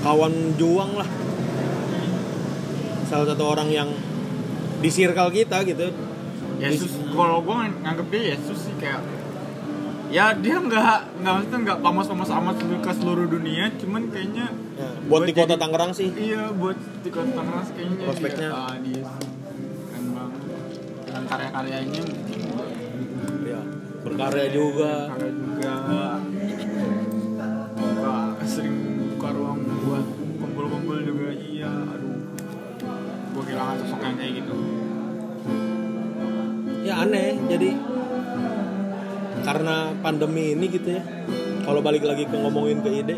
[0.00, 1.08] Kawan juang lah.
[3.04, 3.88] Salah satu orang yang
[4.78, 5.88] di circle kita gitu.
[6.54, 9.02] Yesus kalau gue nganggep dia Yesus sih kayak
[10.06, 15.22] ya dia nggak nggak maksudnya nggak pamas-pamas amat ke seluruh dunia cuman kayaknya Ya, buat
[15.22, 16.08] di Buat kota jadi- Tangerang sih.
[16.10, 18.48] Iya buat di kota Tangerang kayaknya Prospeknya.
[18.48, 19.02] dia, ah, dia
[21.24, 22.02] dengan karya-karyanya
[23.48, 23.60] ya
[24.04, 24.92] berkarya juga.
[25.16, 25.74] Karya juga.
[27.74, 28.76] Buka, sering
[29.16, 30.04] buka ruang buat
[30.36, 31.32] kumpul-kumpul juga.
[31.32, 32.16] Iya aduh.
[33.32, 34.54] Gue kehilangan sosok yang kayak gitu.
[36.84, 37.40] Ya aneh.
[37.48, 37.70] Jadi
[39.44, 41.04] karena pandemi ini gitu ya
[41.64, 43.16] kalau balik lagi ke ngomongin ke ide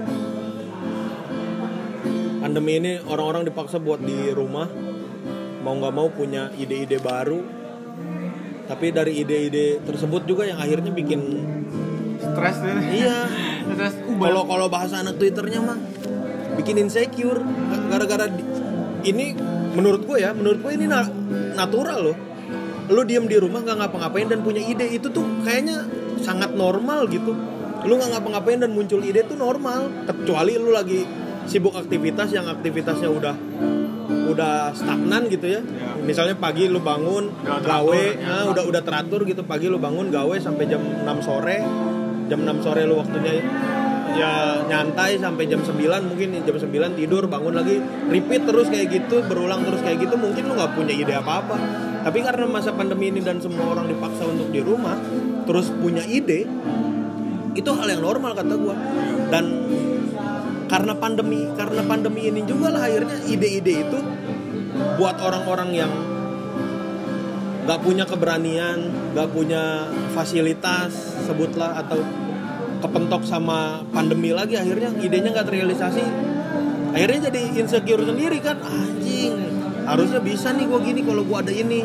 [2.42, 4.70] pandemi ini orang-orang dipaksa buat di rumah.
[5.66, 7.55] Mau nggak mau punya ide-ide baru
[8.66, 11.20] tapi dari ide-ide tersebut juga yang akhirnya bikin
[12.18, 12.74] stres deh.
[12.74, 13.18] Iya.
[13.66, 15.78] Stres uh, kalau kalau bahasa anak twitternya mah
[16.58, 17.42] bikin insecure.
[17.90, 18.26] Gara-gara
[19.06, 19.34] ini
[19.74, 21.10] menurut gue ya menurut gue ini na-
[21.54, 22.16] natural loh.
[22.86, 25.86] Lu diem di rumah nggak ngapa-ngapain dan punya ide itu tuh kayaknya
[26.22, 27.34] sangat normal gitu.
[27.86, 29.90] Lu nggak ngapa-ngapain dan muncul ide tuh normal.
[30.06, 31.02] Kecuali lu lagi
[31.46, 33.34] sibuk aktivitas yang aktivitasnya udah
[34.08, 35.60] udah stagnan gitu ya.
[35.60, 35.92] Ya.
[36.02, 38.28] Misalnya pagi lu bangun Udah gawe, teratur, ya.
[38.28, 41.58] nah, udah udah teratur gitu pagi lu bangun gawe sampai jam 6 sore.
[42.26, 43.42] Jam 6 sore lu waktunya
[44.16, 45.76] ya nyantai sampai jam 9
[46.08, 47.76] mungkin jam 9 tidur bangun lagi
[48.08, 51.56] repeat terus kayak gitu berulang terus kayak gitu mungkin lu nggak punya ide apa-apa
[52.00, 54.96] tapi karena masa pandemi ini dan semua orang dipaksa untuk di rumah
[55.44, 56.48] terus punya ide
[57.56, 58.76] itu hal yang normal kata gua
[59.28, 59.44] dan
[60.66, 63.98] karena pandemi karena pandemi ini juga lah akhirnya ide-ide itu
[64.98, 65.92] buat orang-orang yang
[67.66, 68.78] nggak punya keberanian
[69.14, 70.94] nggak punya fasilitas
[71.26, 71.98] sebutlah atau
[72.78, 76.04] kepentok sama pandemi lagi akhirnya idenya nggak terrealisasi.
[76.94, 79.34] Akhirnya jadi insecure sendiri kan anjing
[79.84, 81.82] harusnya bisa nih gue gini kalau gue ada ini.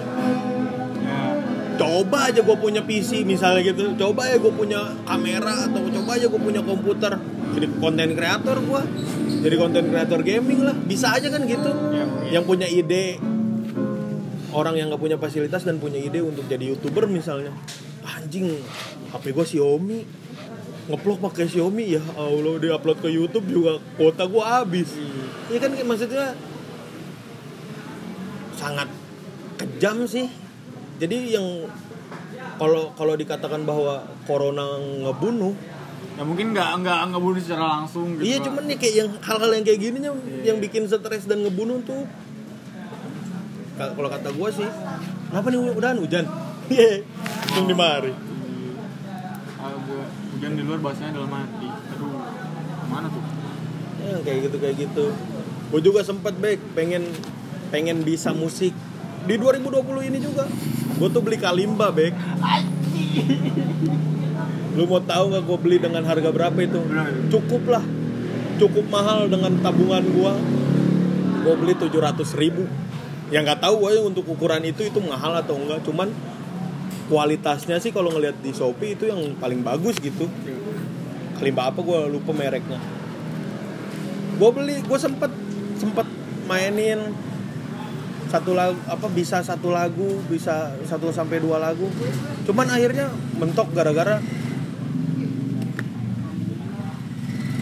[1.81, 6.29] Coba aja gue punya PC misalnya gitu coba ya gue punya kamera atau coba aja
[6.29, 7.17] gue punya komputer
[7.51, 8.81] jadi konten kreator gue
[9.41, 10.77] jadi konten kreator gaming lah.
[10.77, 11.71] Bisa aja kan gitu.
[11.89, 12.05] Ya,
[12.39, 13.17] yang punya ide.
[14.53, 17.49] Orang yang nggak punya fasilitas dan punya ide untuk jadi youtuber misalnya.
[18.05, 18.61] Anjing
[19.09, 19.99] HP gue Xiaomi.
[20.93, 24.89] Ngeplok pakai Xiaomi ya Allah dia upload ke YouTube juga kuota gue habis.
[25.49, 26.37] Iya kan kayak maksudnya
[28.61, 28.89] sangat
[29.57, 30.29] kejam sih.
[31.01, 31.65] Jadi yang
[32.61, 35.57] kalau kalau dikatakan bahwa corona ngebunuh
[36.21, 38.45] ya mungkin nggak nggak nggak bunuh secara langsung gitu iya Pak.
[38.45, 40.11] cuman nih kayak yang hal-hal yang kayak gini nya
[40.45, 42.05] yang bikin stres dan ngebunuh tuh.
[43.73, 44.69] Ka- kalau kata gue sih
[45.33, 46.25] kenapa nih udahan hujan
[46.77, 47.01] iya
[47.49, 48.13] langsung dimari
[49.81, 50.05] gua
[50.37, 52.11] hujan di luar bahasanya dalam hati aduh
[52.85, 53.23] mana tuh?
[54.01, 55.05] Ya kayak gitu kayak gitu.
[55.71, 57.07] Gue juga sempet baik pengen
[57.71, 58.75] pengen bisa musik.
[59.25, 60.45] Di 2020 ini juga
[61.01, 62.13] gue tuh beli kalimba bek
[64.75, 66.79] lu mau tahu nggak gue beli dengan harga berapa itu?
[67.27, 67.83] Cukup lah.
[68.61, 70.33] Cukup mahal dengan tabungan gue
[71.41, 72.69] gue beli 700 ribu.
[73.33, 76.11] Yang nggak tahu gue untuk ukuran itu itu mahal atau enggak cuman
[77.11, 80.29] kualitasnya sih kalau ngelihat di shopee itu yang paling bagus gitu.
[81.39, 82.79] Kalimba apa gue lupa mereknya.
[84.37, 85.31] Gue beli gue sempet
[85.81, 86.05] sempet
[86.45, 87.11] mainin
[88.31, 91.91] satu lagu apa bisa satu lagu bisa satu sampai dua lagu.
[92.47, 94.23] Cuman akhirnya mentok gara-gara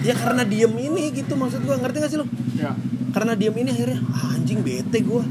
[0.06, 2.78] ya karena diem ini gitu maksud gue ngerti gak sih lo ya.
[3.10, 5.24] Karena diem ini akhirnya ah, anjing bete gue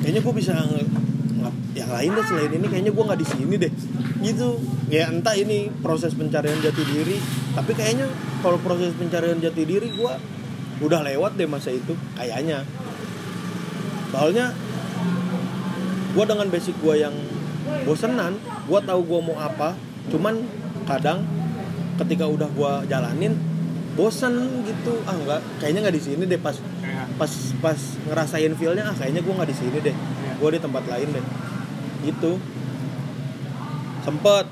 [0.00, 0.56] kayaknya gue bisa
[1.72, 3.72] yang lain deh selain ini kayaknya gue nggak di sini deh.
[4.22, 4.48] Gitu.
[4.88, 7.20] Ya entah ini proses pencarian jati diri
[7.52, 8.08] tapi kayaknya
[8.40, 10.12] kalau proses pencarian jati diri gue
[10.82, 12.64] udah lewat deh masa itu kayaknya
[14.12, 14.52] soalnya
[16.12, 17.16] gue dengan basic gue yang
[17.88, 18.36] bosenan
[18.68, 19.74] gue tahu gue mau apa.
[20.10, 20.44] Cuman
[20.86, 21.24] kadang
[21.98, 23.34] ketika udah gue jalanin
[23.98, 25.02] bosen gitu.
[25.08, 26.40] Ah nggak kayaknya nggak di sini deh.
[26.40, 26.56] Pas
[27.18, 29.96] pas pas ngerasain feelnya ah kayaknya gue nggak di sini deh.
[30.38, 31.24] Gue di tempat lain deh.
[32.06, 32.32] Gitu.
[34.02, 34.46] Sempet.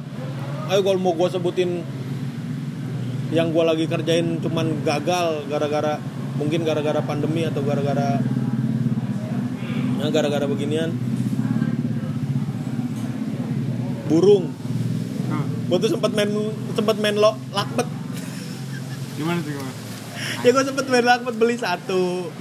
[0.70, 1.82] Ayo kalau mau gue sebutin
[3.30, 6.02] yang gue lagi kerjain cuman gagal gara-gara
[6.34, 8.18] mungkin gara-gara pandemi atau gara-gara
[10.00, 10.96] ya gara-gara beginian
[14.10, 14.50] burung.
[15.30, 16.30] Nah, gue tuh sempet main
[16.74, 17.86] sempet main lo lakbet.
[19.14, 19.72] Gimana tuh gimana?
[20.42, 22.32] Ya gue sempet main lakbet beli satu.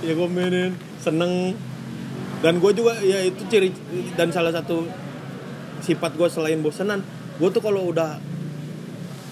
[0.00, 1.52] Ya gue mainin seneng.
[2.38, 3.74] Dan gue juga ya itu ciri
[4.14, 4.86] dan salah satu
[5.82, 7.02] sifat gue selain bosenan
[7.38, 8.18] gue tuh kalau udah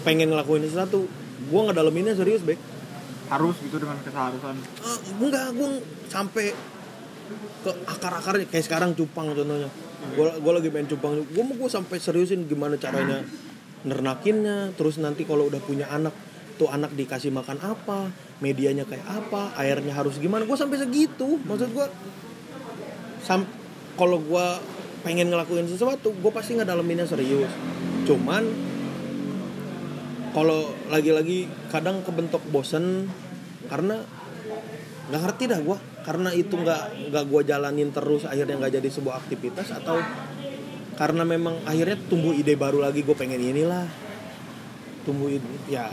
[0.07, 1.11] pengen ngelakuin sesuatu
[1.51, 2.59] gue ngedaleminnya serius baik
[3.27, 4.55] harus gitu dengan keseharusan.
[4.87, 5.70] Ah, enggak gue
[6.07, 6.55] sampai
[7.62, 9.69] ke akar-akarnya kayak sekarang cupang contohnya.
[10.15, 13.27] Gue gue lagi main cupang gue mau gue sampai seriusin gimana caranya
[13.87, 16.15] nernakinnya terus nanti kalau udah punya anak
[16.57, 18.09] tuh anak dikasih makan apa
[18.41, 20.47] medianya kayak apa airnya harus gimana.
[20.47, 21.87] Gue sampai segitu maksud gue
[23.27, 23.43] sam
[23.99, 24.47] kalau gue
[25.03, 27.51] pengen ngelakuin sesuatu gue pasti ngedaleminnya serius.
[28.07, 28.43] Cuman
[30.37, 33.09] kalau lagi-lagi kadang kebentok bosen
[33.73, 34.05] karena
[35.07, 39.14] nggak ngerti dah gue karena itu nggak nggak gue jalanin terus akhirnya nggak jadi sebuah
[39.23, 40.03] aktivitas atau
[40.97, 43.85] karena memang akhirnya tumbuh ide baru lagi gue pengen inilah.
[45.05, 45.92] Tumbuh ide ya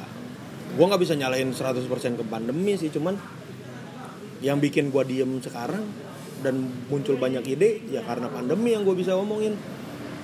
[0.74, 1.86] gue nggak bisa nyalain 100%
[2.18, 3.14] ke pandemi sih cuman
[4.42, 5.86] yang bikin gue diem sekarang
[6.42, 9.54] dan muncul banyak ide ya karena pandemi yang gue bisa ngomongin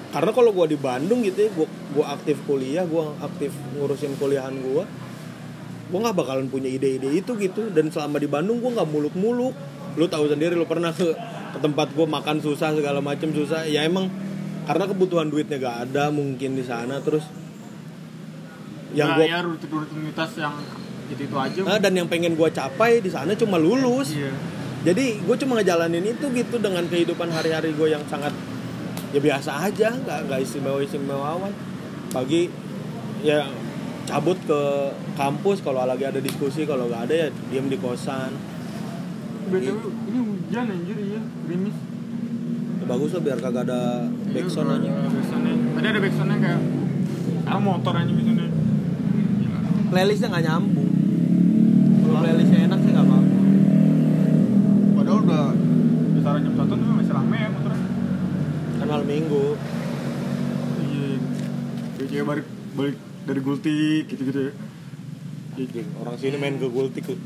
[0.09, 4.83] karena kalau gue di Bandung gitu ya gue aktif kuliah gue aktif ngurusin kuliahan gue
[5.89, 7.73] gue nggak bakalan punya ide-ide itu gitu.
[7.73, 9.53] Dan selama di Bandung gue nggak muluk-muluk.
[9.97, 11.13] Lu tahu sendiri lu pernah ke
[11.49, 13.65] ke tempat gue makan susah segala macem susah.
[13.65, 14.07] Ya emang
[14.69, 17.01] karena kebutuhan duitnya gak ada mungkin di sana.
[17.01, 17.25] Terus
[18.93, 20.55] yang nah, gue ya rutin rutinitas yang
[21.09, 24.13] itu itu aja dan yang pengen gue capai di sana cuma lulus.
[24.13, 24.33] Iya.
[24.79, 28.31] Jadi gue cuma ngejalanin itu gitu dengan kehidupan hari-hari gue yang sangat
[29.09, 29.89] ya biasa aja.
[29.93, 31.53] Nggak nggak istimewa istimewawan
[32.09, 32.49] pagi
[33.21, 33.45] ya
[34.09, 34.61] cabut ke
[35.13, 38.33] kampus kalau lagi ada diskusi kalau nggak ada ya diem di kosan
[39.49, 41.77] BTW ini hujan anjir ya, gerimis.
[42.75, 43.81] ya, bagus lah biar kagak ada
[44.27, 45.55] backsound aja Iya.
[45.71, 46.61] Tadi ada backsoundnya kayak
[47.39, 48.11] sekarang motor aja.
[48.11, 48.45] Gila.
[49.89, 50.89] playlistnya nggak nyambung
[51.99, 53.27] kalau playlistnya enak sih nggak apa-apa
[54.91, 55.45] Padahal udah
[56.11, 57.87] kisaran jam satu tuh masih rame ya motornya.
[58.75, 59.45] kan malam minggu
[60.79, 61.09] Iya.
[62.01, 62.97] Cewek balik balik
[63.29, 64.49] dari gultik gitu-gitu.
[64.49, 65.85] Ya.
[66.01, 67.19] Orang sini main ke gultik tuh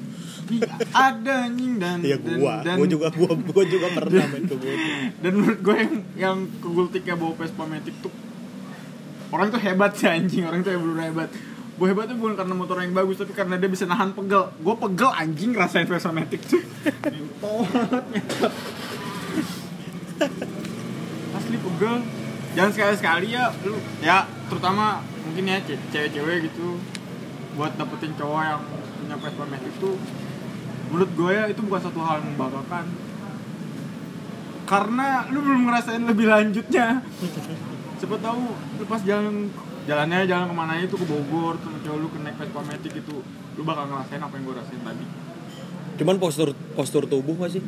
[0.91, 2.59] ada anjing dan ya dan- gua.
[2.65, 4.91] dan, gua juga gua gua juga pernah main ke gultik.
[5.23, 8.11] Dan menurut gue yang yang ke gultiknya bawa Vespa Matic tuh
[9.31, 10.43] orang tuh hebat sih anjing.
[10.45, 11.29] Orang tuh yang bener hebat.
[11.73, 14.51] Gue hebat tuh bukan karena motor yang bagus tapi karena dia bisa nahan pegel.
[14.61, 16.61] Gue pegel anjing rasain Vespa Matic tuh.
[21.33, 21.95] Asli pegel.
[22.53, 26.79] Jangan sekali-sekali ya lu ya terutama mungkin ya ce- cewek-cewek gitu
[27.53, 28.61] buat dapetin cowok yang
[29.03, 29.95] punya Matic tuh
[30.93, 32.85] menurut gue ya itu bukan satu hal yang membanggakan.
[34.63, 37.01] Karena lu belum ngerasain lebih lanjutnya.
[37.99, 39.49] Siapa tahu lu pas jalan
[39.83, 43.15] jalannya jalan ke mana itu ke Bogor sama cowok lu ke naik Vespa Matic itu
[43.57, 45.05] lu bakal ngerasain apa yang gue rasain tadi.
[45.99, 47.61] Cuman postur postur tubuh masih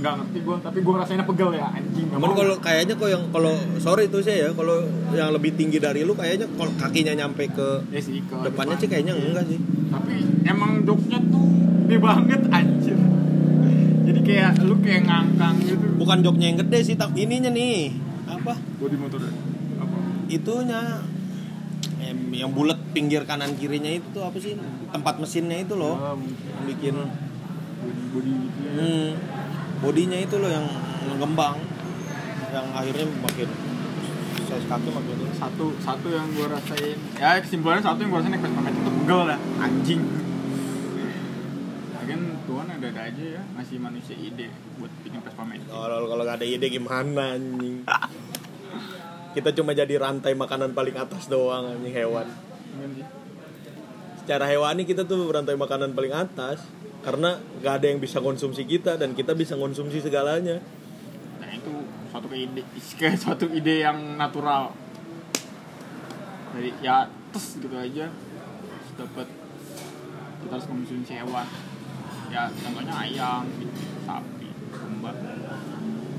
[0.00, 2.06] nggak ngerti gue tapi gue ngerasainnya pegel ya anjing.
[2.08, 2.36] Cuman mau.
[2.40, 4.80] kalau kayaknya kok yang kalau sorry itu sih ya kalau
[5.12, 8.82] yang lebih tinggi dari lu kayaknya kalau kakinya nyampe ke ya sih ke depannya depan.
[8.82, 9.60] sih kayaknya enggak sih.
[9.92, 10.14] Tapi
[10.48, 11.46] emang joknya tuh
[11.84, 12.98] gede banget anjir.
[14.10, 15.86] Jadi kayak lu kayak ngangkang gitu.
[16.00, 17.92] Bukan joknya yang gede sih tak ininya nih.
[18.24, 18.56] Apa?
[18.80, 19.96] Body motor apa?
[20.32, 21.04] Itunya.
[22.00, 24.56] Em, yang bulat pinggir kanan kirinya itu tuh apa sih?
[24.88, 26.00] Tempat mesinnya itu loh.
[26.00, 28.72] Yang bikin body body gitu ya.
[28.72, 29.10] Hmm,
[29.80, 30.66] bodinya itu loh yang
[31.08, 31.56] mengembang
[32.50, 33.48] yang akhirnya makin
[34.44, 35.32] size kaki makin ini.
[35.38, 36.98] satu satu yang gue rasain.
[37.16, 40.02] Ya kesimpulannya satu yang gue rasain Vespa Matic itu pegel dah anjing.
[41.94, 46.38] Lagian Tuhan ada-ada aja ya ngasih manusia ide buat bikin Vespa Matic kalau kalau nggak
[46.42, 47.86] ada ide gimana anjing?
[49.30, 52.26] Kita cuma jadi rantai makanan paling atas doang anjing hewan.
[52.80, 53.20] Iya
[54.30, 56.62] secara hewani kita tuh rantai makanan paling atas
[57.00, 60.60] karena nggak ada yang bisa konsumsi kita dan kita bisa konsumsi segalanya.
[61.40, 61.72] Nah itu
[62.12, 62.62] suatu ide
[63.00, 64.76] kayak suatu ide yang natural.
[66.52, 68.12] Dari ya tes gitu aja.
[69.00, 69.28] Dapat
[70.44, 71.48] kita harus konsumsi hewan
[72.30, 75.10] ya contohnya ayam gitu, sapi domba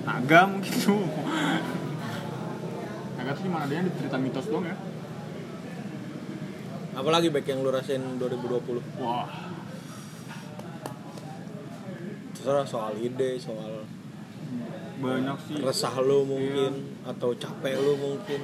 [0.04, 1.08] naga mungkin tuh.
[3.22, 4.74] Naga tuh cuma ada yang cerita mitos doang ya.
[6.98, 9.51] Apalagi baik yang lu rasain 2020 wah
[12.42, 13.86] terserah soal ide soal
[14.98, 15.62] banyak sih.
[15.62, 18.42] resah lu mungkin atau capek lu mungkin.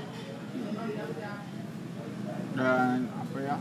[2.53, 3.57] Dan apa ya?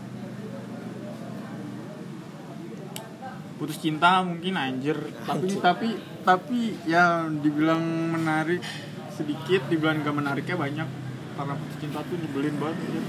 [3.56, 5.00] Putus cinta mungkin anjir.
[5.24, 5.60] Tapi Anjir.
[5.64, 5.88] tapi
[6.20, 7.80] tapi ya dibilang
[8.12, 8.60] menarik
[9.08, 10.88] sedikit dibilang gak menariknya banyak.
[11.32, 13.04] Karena putus cinta tuh nyebelin banget anjir.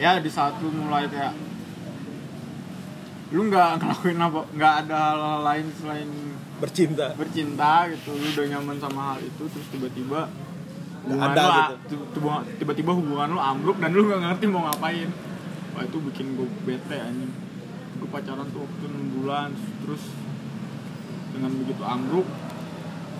[0.00, 1.36] ya di saat lu mulai kayak
[3.34, 6.10] lu nggak ngelakuin apa nggak ada hal lain selain
[6.62, 7.06] bercinta.
[7.18, 8.14] bercinta gitu.
[8.14, 10.30] Lu udah nyaman sama hal itu terus tiba-tiba
[11.04, 11.50] hubungan ada lu,
[11.90, 11.98] gitu.
[11.98, 15.10] tu- tu- tiba-tiba hubungan lu ambruk dan lu nggak ngerti mau ngapain.
[15.74, 17.32] Wah itu bikin gue bete anjing.
[17.98, 19.50] Gue pacaran tuh waktu 6 bulan
[19.82, 20.02] terus
[21.34, 22.26] dengan begitu ambruk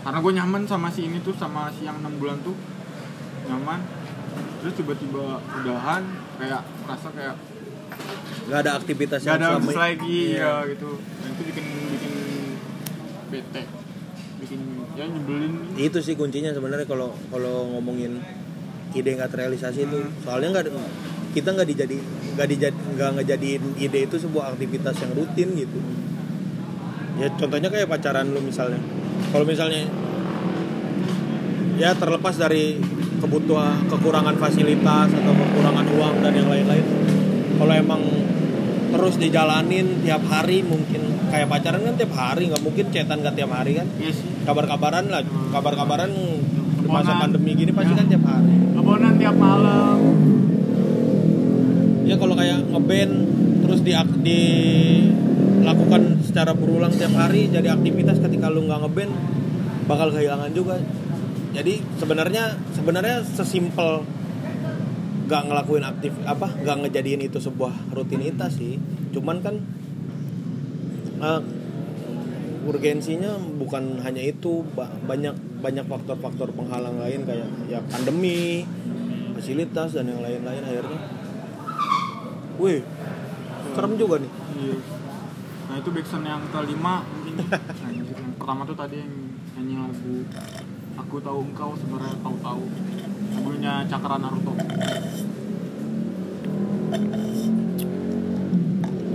[0.06, 2.54] karena gue nyaman sama si ini tuh sama si yang 6 bulan tuh
[3.50, 3.82] nyaman.
[4.62, 6.06] Terus tiba-tiba udahan
[6.38, 7.34] kayak merasa kayak
[8.44, 10.44] nggak ada aktivitas gak ada selama- lagi Iya.
[10.44, 10.90] ya gitu.
[11.00, 12.12] Dan itu bikin bikin
[13.30, 13.62] bete.
[14.38, 14.60] Bikin
[14.94, 15.52] ya nyebelin.
[15.74, 18.20] Itu sih kuncinya sebenarnya kalau kalau ngomongin
[18.92, 19.98] ide nggak terrealisasi itu.
[20.20, 20.64] Soalnya nggak
[21.32, 21.96] kita nggak dijadi
[22.36, 25.78] nggak dijadi nggak ngejadiin ide itu sebuah aktivitas yang rutin gitu.
[27.16, 28.78] Ya contohnya kayak pacaran lu misalnya.
[29.32, 29.88] Kalau misalnya
[31.74, 32.78] ya terlepas dari
[33.18, 36.86] kebutuhan kekurangan fasilitas atau kekurangan uang dan yang lain-lain
[37.54, 38.02] kalau emang
[38.94, 43.50] terus dijalanin tiap hari mungkin kayak pacaran kan tiap hari nggak mungkin cetan nggak tiap
[43.50, 43.86] hari kan?
[43.98, 44.14] Sih
[44.46, 46.10] kabar-kabaran lah kabar-kabaran
[46.84, 47.98] di masa pandemi gini pasti Ya.
[47.98, 48.54] kan tiap hari.
[48.76, 49.98] Kebonan tiap malam.
[52.04, 53.12] Ya kalau kayak ngeband
[53.64, 53.92] terus di
[54.24, 59.12] dilakukan secara berulang tiap hari jadi aktivitas ketika lu nggak ngeband
[59.88, 60.76] bakal kehilangan juga.
[61.56, 64.04] Jadi sebenarnya sebenarnya sesimpel
[65.34, 68.78] nggak ngelakuin aktif apa nggak ngejadiin itu sebuah rutinitas sih.
[69.10, 69.58] Cuman kan
[71.18, 71.40] eh,
[72.70, 78.62] urgensinya bukan hanya itu ba- banyak banyak faktor-faktor penghalang lain kayak ya pandemi
[79.34, 81.00] fasilitas dan yang lain-lain akhirnya.
[82.62, 82.86] Wih
[83.74, 84.30] serem juga nih.
[84.54, 84.76] Iya.
[85.66, 87.34] Nah itu backsound yang kelima mungkin.
[87.82, 88.06] Nah, yang
[88.38, 89.10] pertama tuh tadi yang
[89.58, 90.14] nyanyi lagu
[90.94, 92.62] Aku tahu engkau sebenarnya tahu
[93.34, 94.52] lagunya Cakra Naruto.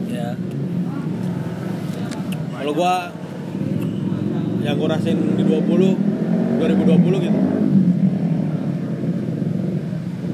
[0.10, 0.30] ya.
[2.60, 2.94] Kalau gua
[4.60, 5.96] yang gua rasain di 20
[6.60, 7.40] 2020 gitu.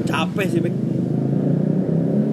[0.09, 0.73] Capek sih Bek.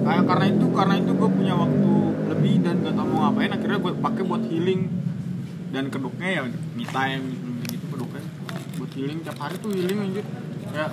[0.03, 1.91] Kayak karena itu karena itu gue punya waktu
[2.27, 4.81] lebih dan gak tau mau ngapain akhirnya gue pakai buat healing.
[5.73, 7.25] Dan kedoknya ya me time
[7.69, 8.23] gitu kedoknya.
[8.81, 10.25] Buat healing tiap hari tuh healing anjir.
[10.73, 10.89] Ya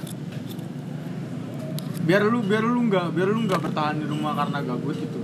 [2.10, 5.22] biar lu biar lu nggak biar lu nggak bertahan di rumah karena gabut gitu.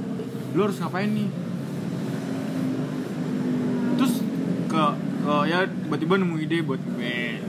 [0.54, 1.26] Lu harus ngapain nih?
[3.98, 4.14] Terus
[4.70, 4.84] ke
[5.26, 7.42] ke ya tiba-tiba nemu ide buat gue.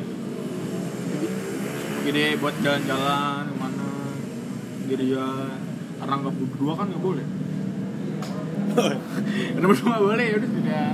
[2.09, 3.89] Ide buat jalan-jalan ke mana?
[4.81, 5.53] Sendirian.
[6.01, 7.27] Karena nggak berdua kan nggak boleh.
[9.53, 10.93] Karena berdua nggak boleh ya udah tidak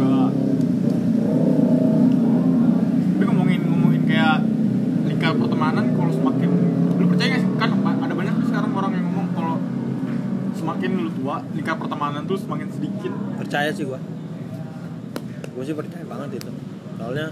[0.00, 0.30] Gak.
[3.20, 4.40] Tapi ngomongin ngomongin kayak
[5.04, 6.48] lingkar pertemanan kalau semakin
[6.96, 9.56] lu percaya gak sih kan ada banyak tuh sekarang orang yang ngomong kalau
[10.56, 13.12] semakin lu tua lingkar pertemanan tuh semakin sedikit
[13.60, 14.00] percaya sih gua.
[15.52, 16.50] Gua sih percaya banget itu.
[16.96, 17.28] Soalnya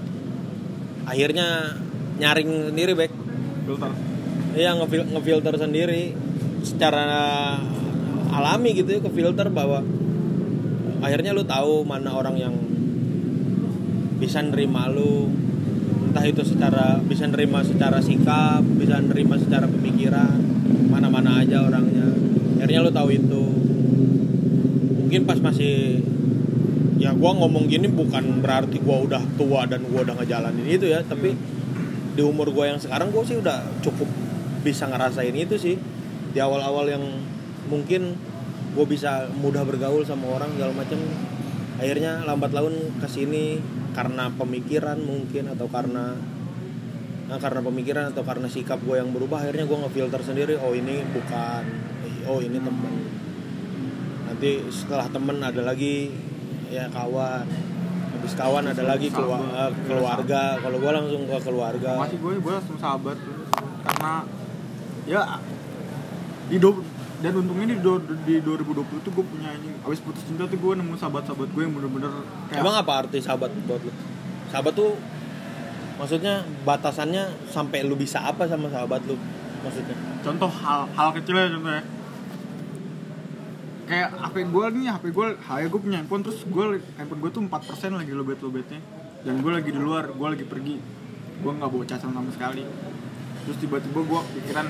[1.08, 1.48] akhirnya
[2.20, 3.12] nyaring sendiri Bek.
[3.64, 3.90] Filter.
[4.52, 6.12] Iya ngefil ngefilter sendiri.
[6.60, 7.16] Secara
[8.28, 9.80] alami gitu ya ke filter bahwa
[11.00, 12.52] akhirnya lu tahu mana orang yang
[14.20, 15.32] bisa nerima lu.
[16.12, 20.36] Entah itu secara bisa nerima secara sikap bisa nerima secara pemikiran
[20.92, 22.04] mana-mana aja orangnya.
[22.60, 23.57] Akhirnya lu tahu itu
[25.08, 26.04] mungkin pas masih
[27.00, 31.00] ya gua ngomong gini bukan berarti gua udah tua dan gua udah ngejalanin itu ya
[31.00, 31.32] tapi
[32.18, 34.10] di umur gue yang sekarang gue sih udah cukup
[34.66, 35.78] bisa ngerasain itu sih.
[36.34, 37.04] Di awal-awal yang
[37.70, 38.18] mungkin
[38.74, 40.98] gue bisa mudah bergaul sama orang segala macam
[41.78, 43.62] akhirnya lambat laun ke sini
[43.94, 46.18] karena pemikiran mungkin atau karena
[47.30, 51.06] nah, karena pemikiran atau karena sikap gue yang berubah akhirnya gue ngefilter sendiri oh ini
[51.14, 51.62] bukan
[52.26, 52.94] oh ini temen
[54.38, 56.14] nanti setelah temen ada lagi
[56.70, 57.42] ya kawan.
[58.14, 60.54] Habis kawan ada lagi kelua- eh, keluarga.
[60.62, 61.90] Kalau gue langsung ke keluarga.
[61.98, 63.18] Masih gue gue langsung sahabat
[63.82, 64.14] karena
[65.10, 65.42] ya
[66.46, 66.86] di do,
[67.18, 69.74] dan untungnya di, do, di 2020 tuh gue punya ini.
[69.82, 72.12] Abis putus cinta tuh gue nemu sahabat-sahabat gue yang bener-bener
[72.46, 73.90] kayak emang apa arti sahabat buat lu?
[74.54, 74.94] Sahabat tuh
[75.98, 79.18] maksudnya batasannya sampai lu bisa apa sama sahabat lu?
[79.66, 79.98] Maksudnya?
[80.22, 81.82] Contoh hal hal kecil ya contoh ya
[83.88, 86.64] kayak HP gue nih HP gue HP gue punya handphone terus gue
[87.00, 88.80] handphone gue tuh 4% lagi lobet lobetnya
[89.24, 90.76] dan gue lagi di luar gue lagi pergi.
[91.38, 92.62] Gue nggak bawa casan sama sekali.
[93.46, 94.66] Terus tiba-tiba gue pikiran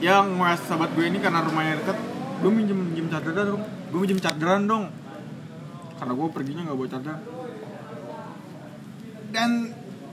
[0.00, 1.98] ya ngewas sahabat gue ini karena rumahnya deket
[2.40, 3.62] gue minjem minjem chargeran dong.
[3.90, 4.84] Gue minjem chargeran dong.
[5.98, 7.16] Karena gue perginya nggak bawa charger.
[9.30, 9.50] Dan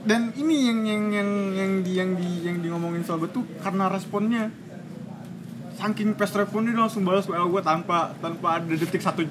[0.06, 3.90] dan ini yang yang yang yang di yang di yang di ngomongin sahabat tuh karena
[3.90, 4.46] responnya
[5.78, 9.22] saking fast responnya dia langsung balas WA gue tanpa tanpa ada detik satu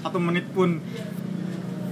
[0.00, 0.80] satu menit pun.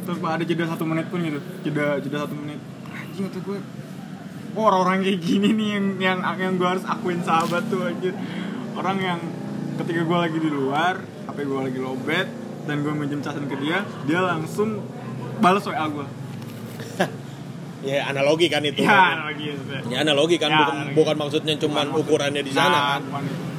[0.09, 1.41] Tanpa ada jeda satu menit pun gitu.
[1.69, 2.57] Jeda jeda satu menit.
[2.89, 3.59] Anjing kata gue
[4.57, 8.17] oh, orang-orang kayak gini nih yang yang yang gue harus akuin sahabat tuh anjir.
[8.73, 9.21] Orang yang
[9.77, 10.97] ketika gue lagi di luar
[11.29, 12.27] HP gue lagi lobet
[12.65, 14.81] dan gue minjem casan ke dia dia langsung
[15.43, 16.07] balas WA gue
[17.89, 18.85] ya analogi kan itu.
[18.87, 19.53] Ya lagi
[19.91, 20.49] ya analogi kan.
[20.49, 20.95] Ya, bukan, analogi.
[20.97, 23.01] bukan maksudnya cuman ukurannya di sana.
[23.01, 23.52] Nah, kan.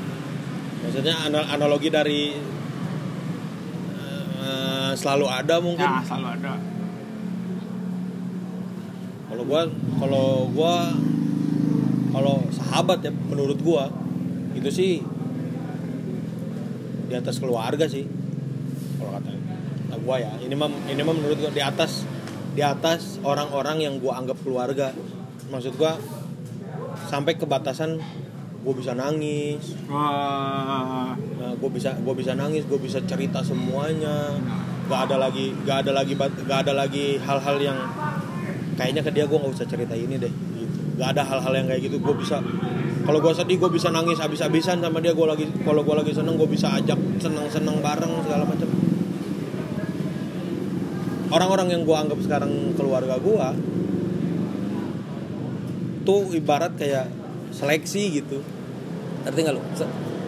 [0.83, 2.35] Maksudnya ana- analogi dari
[4.43, 5.87] eh, selalu ada mungkin.
[5.87, 6.53] Ya selalu ada.
[9.33, 9.61] Kalau gua
[9.97, 10.75] kalau gua
[12.13, 13.89] kalau sahabat ya menurut gua
[14.53, 15.01] itu sih
[17.09, 18.05] di atas keluarga sih.
[19.01, 22.05] Kalau kata kata gua ya ini mah ini mah menurut gua di atas
[22.53, 24.93] di atas orang-orang yang gua anggap keluarga.
[25.49, 25.97] Maksud gua
[27.09, 27.97] sampai ke batasan
[28.63, 29.75] gua bisa nangis.
[29.91, 31.13] Wah.
[31.13, 34.39] Nah, gue bisa gue bisa nangis gue bisa cerita semuanya.
[34.87, 37.77] Gak ada lagi gak ada lagi gak ada lagi hal-hal yang
[38.79, 40.79] kayaknya ke dia gue nggak usah cerita ini deh gitu.
[40.95, 42.39] Gak ada hal-hal yang kayak gitu gue bisa
[43.03, 45.11] kalau gue sedih gue bisa nangis habis-habisan sama dia.
[45.11, 48.69] Gue lagi kalau gue lagi seneng gue bisa ajak seneng-seneng bareng segala macam.
[51.33, 53.47] Orang-orang yang gue anggap sekarang keluarga gue
[56.03, 57.22] tuh ibarat kayak
[57.53, 58.41] seleksi gitu
[59.23, 59.61] ngerti nggak lo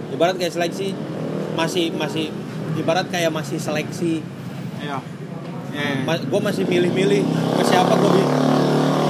[0.10, 0.94] ibarat kayak seleksi
[1.54, 2.30] masih masih
[2.76, 4.22] ibarat kayak masih seleksi
[4.78, 5.00] Iya.
[5.72, 6.04] Iya.
[6.04, 8.24] Ma- gue masih milih-milih ke siapa gue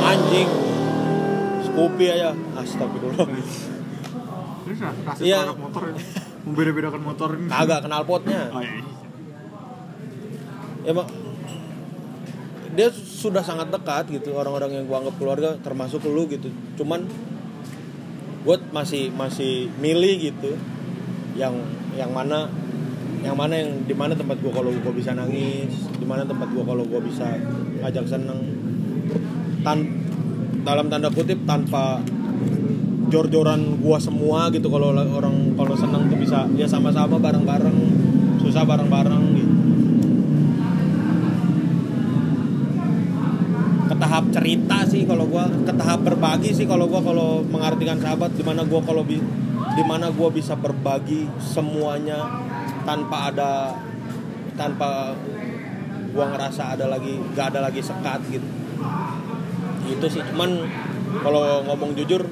[0.02, 0.50] anjing
[1.62, 3.28] Scoopy aja astagfirullah
[4.64, 5.40] Terus ya, kasih Iya.
[5.44, 6.02] produk motor ini.
[6.42, 7.48] Membeda-bedakan motor ini.
[7.48, 8.82] kagak kenal potnya Oh iya.
[10.84, 11.08] ya mak
[12.72, 17.08] dia sudah sangat dekat gitu orang-orang yang gua anggap keluarga termasuk lu gitu cuman
[18.46, 20.54] gue masih masih milih gitu.
[21.36, 21.66] Yang
[21.98, 22.48] yang mana
[23.26, 26.62] yang mana yang di mana tempat gua kalau gua bisa nangis di mana tempat gua
[26.62, 27.26] kalau gua bisa
[27.82, 28.40] ngajak seneng.
[29.66, 29.82] Tan
[30.62, 32.06] dalam tanda kutip tanpa
[33.10, 37.78] jor-joran gua semua gitu kalau la- orang kalau seneng tuh bisa ya sama-sama bareng-bareng
[38.42, 39.65] susah bareng-bareng gitu
[43.96, 48.44] tahap cerita sih kalau gua ke tahap berbagi sih kalau gua kalau mengartikan sahabat di
[48.44, 49.20] mana gua kalau bi
[49.76, 52.20] di mana gua bisa berbagi semuanya
[52.84, 53.76] tanpa ada
[54.56, 55.16] tanpa
[56.16, 58.48] gua ngerasa ada lagi gak ada lagi sekat gitu.
[59.92, 60.64] Itu sih cuman
[61.24, 62.24] kalau ngomong jujur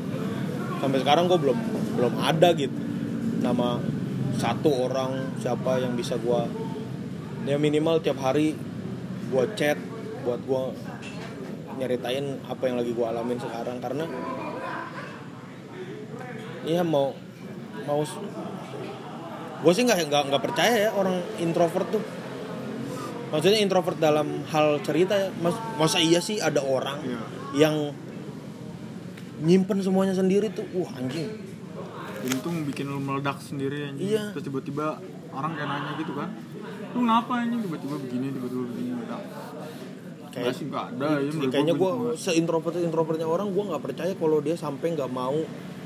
[0.79, 1.57] sampai sekarang gua belum
[1.99, 2.75] belum ada gitu.
[3.43, 3.79] Nama
[4.39, 6.47] satu orang siapa yang bisa gua
[7.43, 8.55] ya minimal tiap hari
[9.27, 9.75] gua chat
[10.23, 10.71] buat gua
[11.83, 14.07] nyeritain apa yang lagi gue alamin sekarang karena
[16.63, 17.11] iya mau
[17.83, 18.01] mau
[19.63, 22.03] gue sih nggak nggak nggak percaya ya orang introvert tuh
[23.35, 27.19] maksudnya introvert dalam hal cerita ya mas masa iya sih ada orang Iya.
[27.67, 27.75] yang
[29.43, 31.27] nyimpen semuanya sendiri tuh wah anjing
[32.23, 34.15] Untung bikin lu meledak sendiri anjing.
[34.15, 34.31] Iya.
[34.31, 34.95] Terus tiba-tiba
[35.35, 36.31] orang kayak nanya gitu kan.
[36.95, 39.21] Lu ngapa anjing tiba-tiba begini, tiba-tiba begini meledak.
[40.33, 44.57] Kayak sih enggak ada ya kayaknya gue seintrovert introvertnya orang gue nggak percaya kalau dia
[44.57, 45.37] sampai nggak mau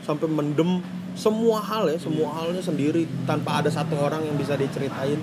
[0.07, 0.79] sampai mendem
[1.19, 5.19] semua hal ya semua halnya sendiri tanpa ada satu orang yang bisa diceritain.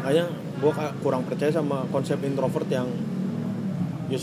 [0.00, 0.72] Kayaknya gue
[1.04, 2.88] kurang percaya sama konsep introvert yang
[4.08, 4.18] ya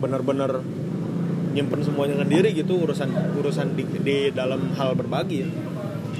[0.00, 0.60] bener-bener
[1.56, 3.08] nyimpen semuanya sendiri gitu urusan
[3.40, 5.48] urusan di, di dalam hal berbagi ya.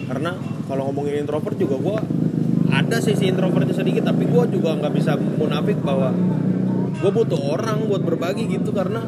[0.09, 0.33] karena
[0.65, 1.99] kalau ngomongin introvert juga gue
[2.73, 6.17] ada sisi introvertnya sedikit tapi gue juga nggak bisa munafik bahwa
[6.97, 9.05] gue butuh orang buat berbagi gitu karena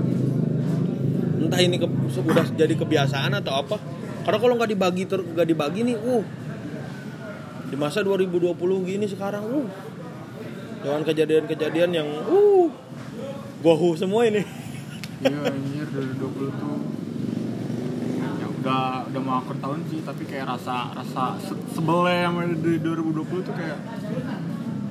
[1.38, 1.86] entah ini ke,
[2.20, 3.76] udah jadi kebiasaan atau apa.
[4.26, 6.24] Karena kalau nggak dibagi ter, nggak dibagi nih uh
[7.68, 8.56] di masa 2020
[8.88, 9.68] gini sekarang uh
[10.78, 12.68] dengan kejadian-kejadian yang uh
[13.64, 14.44] gohu semua ini.
[15.24, 15.42] Iya
[15.88, 16.78] dari 20 tuh
[18.18, 22.46] ya udah udah mau akhir tahun sih tapi kayak rasa rasa se- sebel ya sama
[22.46, 23.78] di 2020 tuh kayak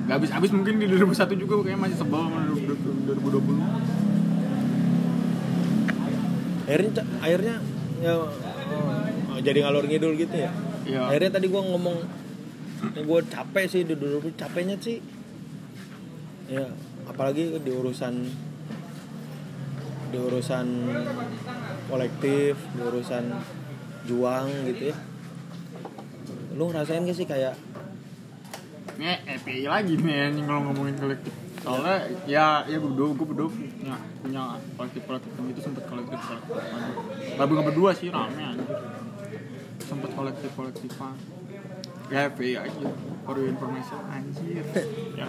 [0.08, 3.60] Gak habis habis mungkin di 2001 juga kayaknya masih sebel sama 2020
[6.68, 7.56] akhirnya akhirnya
[8.04, 8.12] ya
[9.32, 10.52] oh, jadi ngalor ngidul gitu ya?
[10.84, 11.00] Iya.
[11.12, 11.96] akhirnya tadi gue ngomong
[12.92, 15.00] gue capek sih di dulu capeknya sih.
[16.48, 16.68] Ya
[17.08, 18.14] apalagi di urusan
[20.08, 20.66] di urusan
[21.88, 23.24] kolektif di urusan
[24.08, 24.96] juang gitu ya.
[26.56, 27.56] Lu ngerasain gak sih kayak
[28.96, 31.32] Ini EPI lagi nih kalau ngomongin kolektif.
[31.60, 34.42] Soalnya ya ya gue berdua gue berdua punya punya
[34.78, 36.54] kolektif kolektif itu sempet kolektif kolektif
[37.34, 38.78] tapi nggak berdua sih rame anjir
[39.84, 41.16] sempet kolektif kolektifan.
[42.08, 42.88] Ya EPI aja.
[43.28, 44.64] For your information anjir.
[45.12, 45.26] Ya.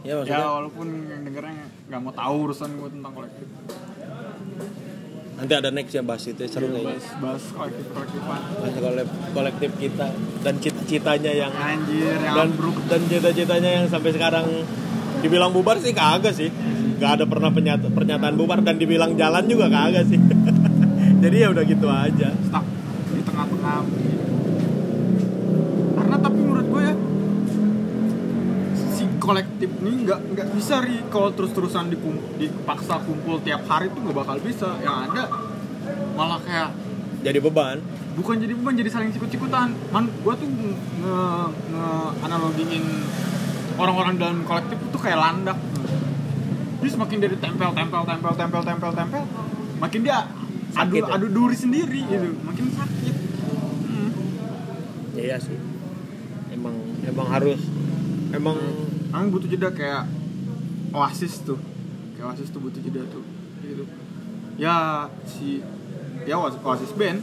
[0.00, 3.48] ya maksudnya walaupun yang dengernya nggak mau tahu urusan gue tentang kolektif
[5.40, 7.00] nanti ada next ya bahas itu seru kayaknya.
[7.00, 10.06] Bahas bahas kolektif kolektifan bahas kolek- kolektif kita
[10.38, 12.76] dan cita-citanya yang anjir yang dan ambruk.
[12.86, 14.44] dan cita-citanya yang sampai sekarang
[15.18, 16.52] dibilang bubar sih kagak sih.
[17.00, 20.20] Nggak ada pernah penyata- pernyataan bubar dan dibilang jalan juga kagak sih.
[21.24, 22.28] Jadi ya udah gitu aja.
[22.36, 22.66] Stuck
[23.10, 23.78] di tengah-tengah
[25.90, 26.94] karena tapi menurut gue ya
[28.90, 29.70] si kolektif.
[29.70, 30.98] Ini nggak nggak bisa ri.
[31.06, 34.74] Kalau terus-terusan dikum- dipaksa kumpul tiap hari tuh nggak bakal bisa.
[34.82, 35.22] Yang ada
[36.18, 36.70] malah kayak
[37.22, 37.78] jadi beban.
[38.18, 39.70] Bukan jadi beban jadi saling sikut-sikutan.
[39.94, 41.18] Man gue tuh nge,
[41.70, 41.86] nge
[42.26, 42.86] analogiin
[43.78, 45.58] orang-orang dalam kolektif itu kayak landak.
[46.80, 49.22] Jadi semakin dari tempel tempel tempel tempel tempel tempel
[49.80, 50.28] makin dia
[50.76, 51.14] adu Sakit ya?
[51.16, 52.28] adu duri sendiri gitu.
[52.40, 53.14] Makin sakit.
[53.86, 54.10] Hmm.
[55.14, 55.56] ya iya sih.
[56.50, 56.74] Emang
[57.04, 57.60] emang harus
[58.32, 58.58] emang
[59.10, 60.06] Emang butuh jeda kayak
[60.94, 61.58] oasis tuh.
[62.14, 63.22] Kayak oasis tuh butuh jeda tuh.
[63.62, 63.84] Gitu.
[64.54, 65.62] Ya si
[66.24, 67.20] ya oasis, band.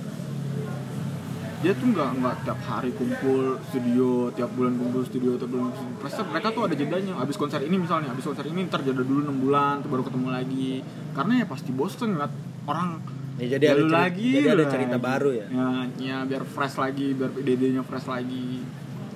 [1.57, 6.05] Dia tuh nggak nggak tiap hari kumpul studio tiap bulan kumpul studio tiap bulan kumpul
[6.05, 6.29] studio.
[6.29, 7.13] Mereka- tuh ada jedanya.
[7.17, 10.27] Abis konser ini misalnya abis konser ini ntar jeda dulu enam bulan tuh baru ketemu
[10.29, 10.85] lagi.
[11.17, 12.33] Karena ya pasti bosen ngeliat
[12.69, 13.01] orang
[13.37, 14.73] ya jadi ada cerita, lagi jadi ada lagi.
[14.73, 15.47] cerita baru ya.
[15.49, 15.67] Ya,
[15.97, 18.61] ya biar fresh lagi biar ide-idenya fresh lagi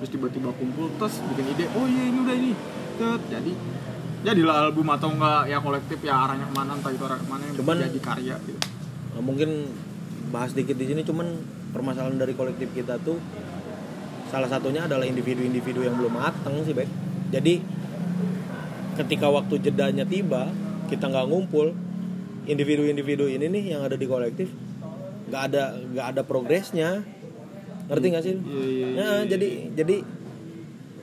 [0.02, 2.52] terus tiba-tiba kumpul terus bikin ide oh iya ini udah ini.
[2.98, 3.52] Tet, jadi
[4.26, 7.42] jadilah album atau enggak ya kolektif ya arahnya ke mana entah itu arah ke mana
[7.46, 8.60] yang Cuman- jadi karya gitu.
[9.22, 9.50] mungkin
[10.34, 11.28] bahas dikit di sini cuman
[11.70, 13.22] permasalahan dari kolektif kita tuh
[14.34, 16.90] salah satunya adalah individu-individu yang belum matang sih Bek.
[17.30, 17.62] Jadi
[18.98, 20.50] ketika waktu jedanya tiba
[20.90, 21.78] kita nggak ngumpul
[22.50, 24.50] individu-individu ini nih yang ada di kolektif
[25.30, 27.06] nggak ada nggak ada progresnya
[27.92, 28.36] ngerti nggak sih?
[28.40, 29.96] Iya, iya, Ya, iya, jadi jadi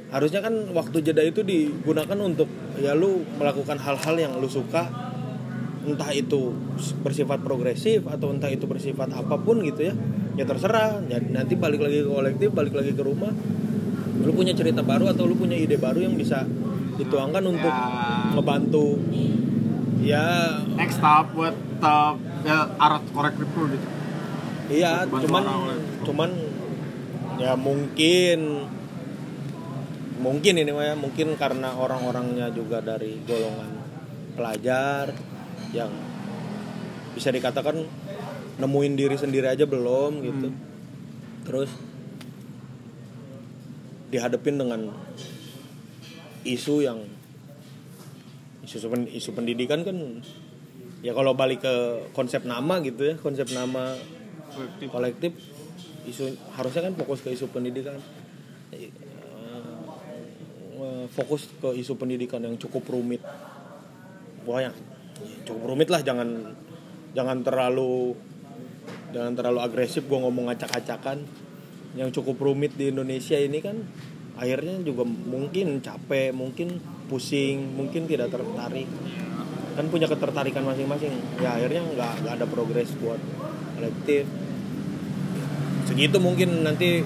[0.09, 2.49] harusnya kan waktu jeda itu digunakan untuk
[2.81, 4.89] ya lu melakukan hal-hal yang lu suka
[5.85, 6.53] entah itu
[7.01, 9.95] bersifat progresif atau entah itu bersifat apa pun gitu ya
[10.35, 11.05] ya terserah.
[11.07, 13.33] Ya, nanti balik lagi ke kolektif balik lagi ke rumah
[14.19, 16.43] lu punya cerita baru atau lu punya ide baru yang bisa
[16.97, 18.35] dituangkan untuk Ya.
[18.35, 18.99] ngebantu.
[20.03, 20.27] Ya.
[20.75, 22.13] Next step buat uh,
[22.43, 23.87] ya arah kolektif lu gitu
[24.69, 25.43] iya cuman
[26.05, 26.31] cuman
[27.39, 28.69] ya mungkin.
[30.19, 30.95] Mungkin ini ya.
[30.99, 33.79] Mungkin karena orang-orangnya juga dari golongan
[34.35, 35.15] pelajar
[35.75, 35.91] yang
[37.19, 37.83] bisa dikatakan
[38.59, 40.49] nemuin diri sendiri aja belum gitu.
[40.51, 40.67] Hmm.
[41.43, 41.71] terus
[44.13, 44.93] dihadapin dengan
[46.45, 47.03] isu yang
[48.69, 48.85] isu
[49.17, 49.97] isu pendidikan kan
[51.01, 51.75] ya kalau balik ke
[52.13, 53.97] konsep nama gitu ya konsep nama
[54.53, 54.89] kolektif.
[54.93, 55.33] kolektif
[56.09, 56.25] isu
[56.57, 58.01] harusnya kan fokus ke isu pendidikan.
[58.73, 58.89] Eh,
[60.81, 63.21] eh, fokus ke isu pendidikan yang cukup rumit.
[64.49, 64.81] Yang
[65.45, 66.57] cukup rumit lah jangan
[67.13, 68.17] jangan terlalu
[69.13, 71.29] jangan terlalu agresif gue ngomong acak-acakan.
[71.97, 73.77] Yang cukup rumit di Indonesia ini kan
[74.39, 76.81] akhirnya juga mungkin capek mungkin
[77.13, 78.89] pusing mungkin tidak tertarik.
[79.77, 81.13] Kan punya ketertarikan masing-masing.
[81.45, 83.21] Ya akhirnya nggak nggak ada progres buat
[83.77, 84.48] kolektif
[85.99, 87.03] segitu mungkin nanti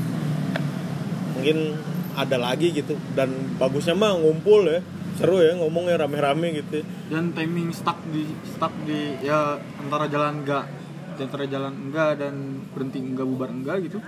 [1.33, 1.81] mungkin
[2.13, 2.93] ada lagi gitu.
[3.17, 4.85] Dan bagusnya mah ngumpul ya
[5.17, 6.81] seru ya ngomongnya rame-rame gitu
[7.13, 10.65] dan timing stuck di stuck di ya antara jalan enggak
[11.21, 14.01] antara jalan enggak dan berhenti enggak bubar enggak gitu.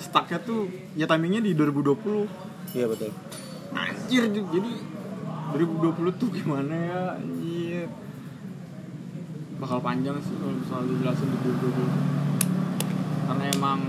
[0.00, 3.12] Stucknya tuh ya timingnya di 2020 iya betul.
[3.72, 4.72] Anjir jadi
[5.56, 7.88] 2020 tuh gimana ya anjir?
[9.56, 13.80] Bakal panjang sih kalau misalnya dijelasin di 2020 karena emang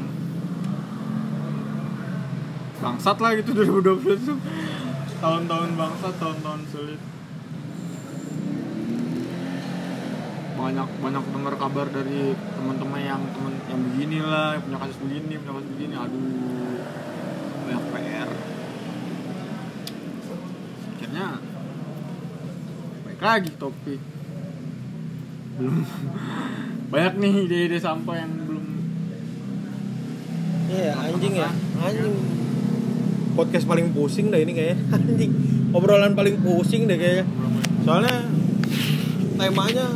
[2.84, 4.38] bangsat lah gitu 2020 tuh.
[5.23, 6.99] Tahun-tahun bangsat tahun-tahun sulit.
[10.59, 15.53] Banyak banyak dengar kabar dari teman-teman yang teman yang begini lah punya kasus begini punya
[15.55, 15.95] kasus begini.
[15.95, 16.23] Aduh
[17.63, 18.29] banyak PR
[20.93, 21.27] akhirnya
[23.07, 24.01] baik lagi topik.
[25.53, 25.86] Belum.
[26.93, 28.65] Banyak nih ide-ide sampah yang belum
[30.69, 31.49] iya anjing ya.
[31.81, 32.42] anjing
[33.34, 34.77] podcast paling pusing dah ini kayaknya.
[34.95, 35.31] Anjing
[35.73, 37.25] obrolan paling pusing deh kayaknya.
[37.84, 38.17] Soalnya
[39.36, 39.88] temanya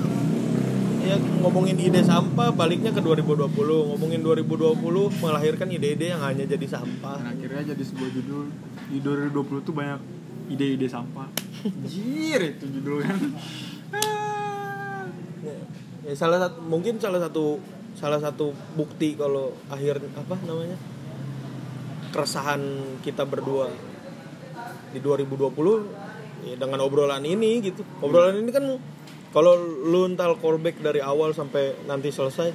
[1.07, 3.47] ya ngomongin ide sampah baliknya ke 2020
[3.95, 7.21] ngomongin 2020 melahirkan ide-ide yang hanya jadi sampah.
[7.21, 8.45] Dan akhirnya jadi sebuah judul.
[8.91, 9.99] Di 2020 tuh banyak
[10.51, 11.29] ide-ide sampah.
[11.87, 13.15] Jir itu judulnya.
[16.07, 17.59] Ya salah satu mungkin salah satu
[17.91, 20.79] salah satu bukti kalau akhir apa namanya
[22.17, 22.61] keresahan
[23.05, 23.69] kita berdua.
[24.89, 27.85] Di 2020 ya dengan obrolan ini gitu.
[28.01, 28.65] Obrolan ini kan
[29.29, 32.49] kalau lu ntar callback dari awal sampai nanti selesai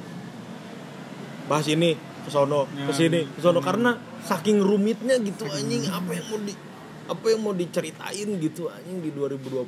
[1.47, 3.59] bahas ini ke sono ke Ya, sini ke sono.
[3.61, 3.67] Hmm.
[3.67, 3.91] karena
[4.23, 6.55] saking rumitnya gitu anjing apa yang mau di
[7.03, 9.67] apa yang mau diceritain gitu anjing di 2020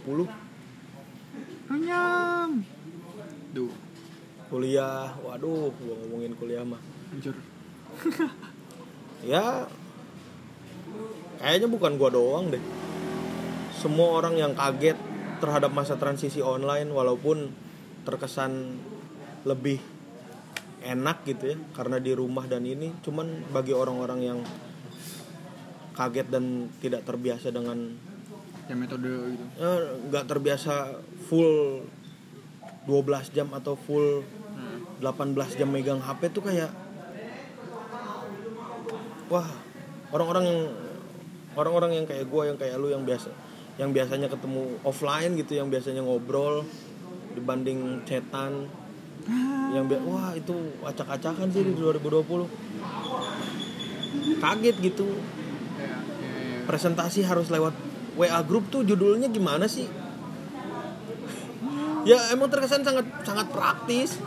[1.65, 2.63] Kenyang.
[3.53, 3.73] Duh.
[4.53, 6.79] Kuliah waduh gua ngomongin kuliah mah.
[7.11, 7.35] Hancur.
[9.25, 9.65] Ya
[11.45, 12.65] kayaknya bukan gua doang deh.
[13.77, 14.97] Semua orang yang kaget
[15.45, 17.53] terhadap masa transisi online walaupun
[18.09, 18.81] terkesan
[19.45, 19.77] lebih
[20.81, 24.41] enak gitu ya karena di rumah dan ini cuman bagi orang-orang yang
[25.97, 27.93] kaget dan tidak terbiasa dengan
[28.65, 29.45] Ya metode gitu.
[29.61, 30.97] Eh, nggak terbiasa
[31.29, 31.85] full
[32.89, 34.25] 12 jam atau full
[35.05, 36.73] 18 jam megang HP tuh kayak
[39.29, 39.45] wah
[40.09, 40.61] orang-orang yang
[41.55, 43.31] orang-orang yang kayak gue yang kayak lu yang biasa
[43.75, 46.63] yang biasanya ketemu offline gitu yang biasanya ngobrol
[47.35, 48.71] dibanding chatan.
[49.75, 50.55] Yang bi- wah itu
[50.87, 52.47] acak-acakan sih di 2020
[54.39, 55.09] kaget gitu.
[56.65, 57.75] Presentasi harus lewat
[58.15, 59.91] WA grup tuh judulnya gimana sih?
[62.07, 64.23] Ya emang terkesan sangat sangat praktis.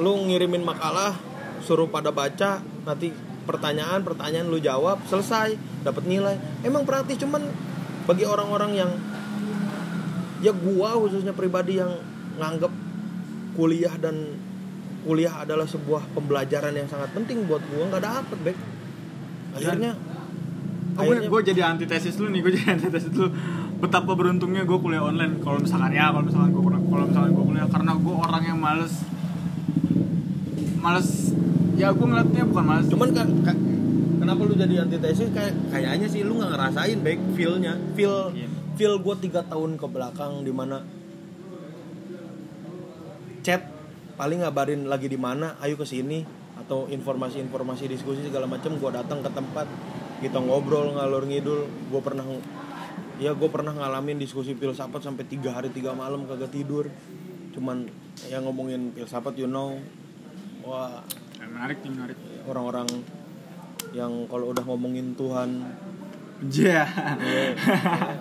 [0.00, 1.14] Lu ngirimin makalah,
[1.62, 3.12] suruh pada baca, nanti
[3.48, 6.36] pertanyaan pertanyaan lu jawab selesai dapat nilai.
[6.60, 7.40] Emang praktis cuman
[8.04, 8.90] bagi orang-orang yang
[10.44, 11.96] ya gua khususnya pribadi yang
[12.36, 12.70] nganggep
[13.56, 14.36] kuliah dan
[15.08, 18.58] kuliah adalah sebuah pembelajaran yang sangat penting buat gua nggak dapet bek.
[19.56, 19.96] Akhirnya
[20.98, 23.30] Oh, gue, gue jadi antitesis lu nih, gue jadi antitesis lu
[23.78, 27.68] Betapa beruntungnya gue kuliah online Kalau misalkan ya, kalau misalkan gue kalau misalkan gue kuliah
[27.70, 29.06] Karena gue orang yang males
[30.82, 31.30] Males
[31.78, 33.62] Ya gue ngeliatnya bukan males cuman kan ka-
[34.18, 37.78] kenapa lu jadi antitesis kayak kayaknya sih lu nggak ngerasain baik feelnya.
[37.94, 38.48] Feel Iya.
[38.74, 40.82] feel gue tiga tahun ke belakang di mana
[43.42, 43.62] chat
[44.18, 46.26] paling ngabarin lagi di mana ayo ke sini
[46.58, 49.66] atau informasi-informasi diskusi segala macam gue datang ke tempat
[50.18, 51.70] kita ngobrol ngalur ngidul.
[51.94, 52.26] Gue pernah
[53.22, 56.90] ya gue pernah ngalamin diskusi filsafat sampai tiga hari tiga malam kagak tidur.
[57.54, 57.86] Cuman
[58.26, 59.78] yang ngomongin filsafat you know.
[60.66, 61.06] Wah
[61.58, 62.18] Menarik nih, menarik.
[62.46, 62.86] Orang-orang
[63.90, 65.66] yang kalau udah ngomongin Tuhan.
[66.38, 66.86] Iya.
[67.18, 67.42] Ya,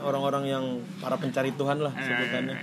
[0.02, 0.66] orang-orang yang
[0.98, 2.58] para pencari Tuhan lah sebutannya.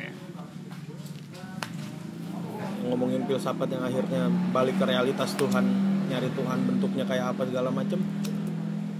[2.84, 5.64] ngomongin filsafat yang akhirnya balik ke realitas Tuhan
[6.10, 8.02] nyari Tuhan bentuknya kayak apa segala macem.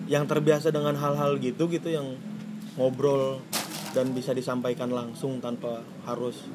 [0.07, 2.15] Yang terbiasa dengan hal-hal gitu gitu yang
[2.79, 3.43] ngobrol
[3.91, 6.47] dan bisa disampaikan langsung tanpa harus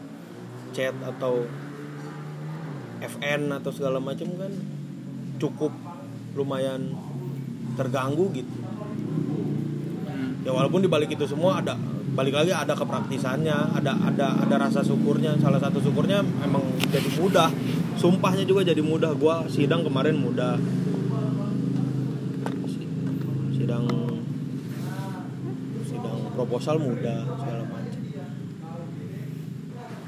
[0.72, 1.43] chat atau
[3.03, 4.78] FN atau segala macam kan
[5.40, 5.72] cukup
[6.36, 6.94] lumayan
[7.80, 8.54] terganggu gitu.
[10.44, 11.76] Ya walaupun di balik itu semua ada
[12.16, 15.40] balik lagi ada kepraktisannya ada ada ada rasa syukurnya.
[15.40, 17.50] Salah satu syukurnya emang jadi mudah.
[17.96, 19.16] Sumpahnya juga jadi mudah.
[19.16, 20.60] Gua sidang kemarin mudah.
[22.68, 22.92] Si-
[23.56, 23.88] sidang
[25.88, 28.02] sidang proposal mudah segala macam.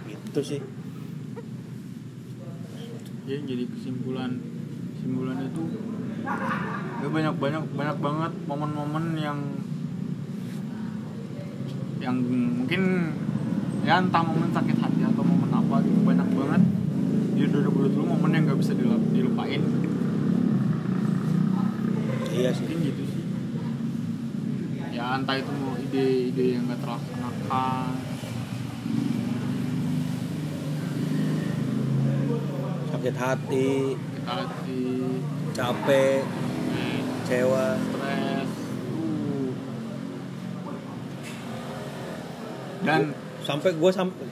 [0.07, 0.61] Itu sih.
[3.27, 4.39] Ya, jadi kesimpulan
[5.01, 5.63] kesimpulannya itu
[7.01, 9.39] ya banyak banyak banyak banget momen-momen yang
[11.97, 13.09] yang mungkin
[13.81, 16.61] ya entah momen sakit hati atau momen apa gitu banyak banget.
[17.33, 19.61] Di 2020 momen yang nggak bisa dilupain.
[22.29, 22.61] Iya sih.
[22.69, 23.25] Mungkin gitu sih.
[24.93, 27.89] Ya entah itu mau ide-ide yang nggak terlaksanakan.
[32.93, 34.83] Sakit hati hati.
[35.55, 36.21] Capek.
[36.71, 37.67] Eh, kecewa.
[37.77, 38.49] Stres.
[38.91, 39.51] Uh.
[42.81, 43.13] dan
[43.45, 44.25] sampai gue sampai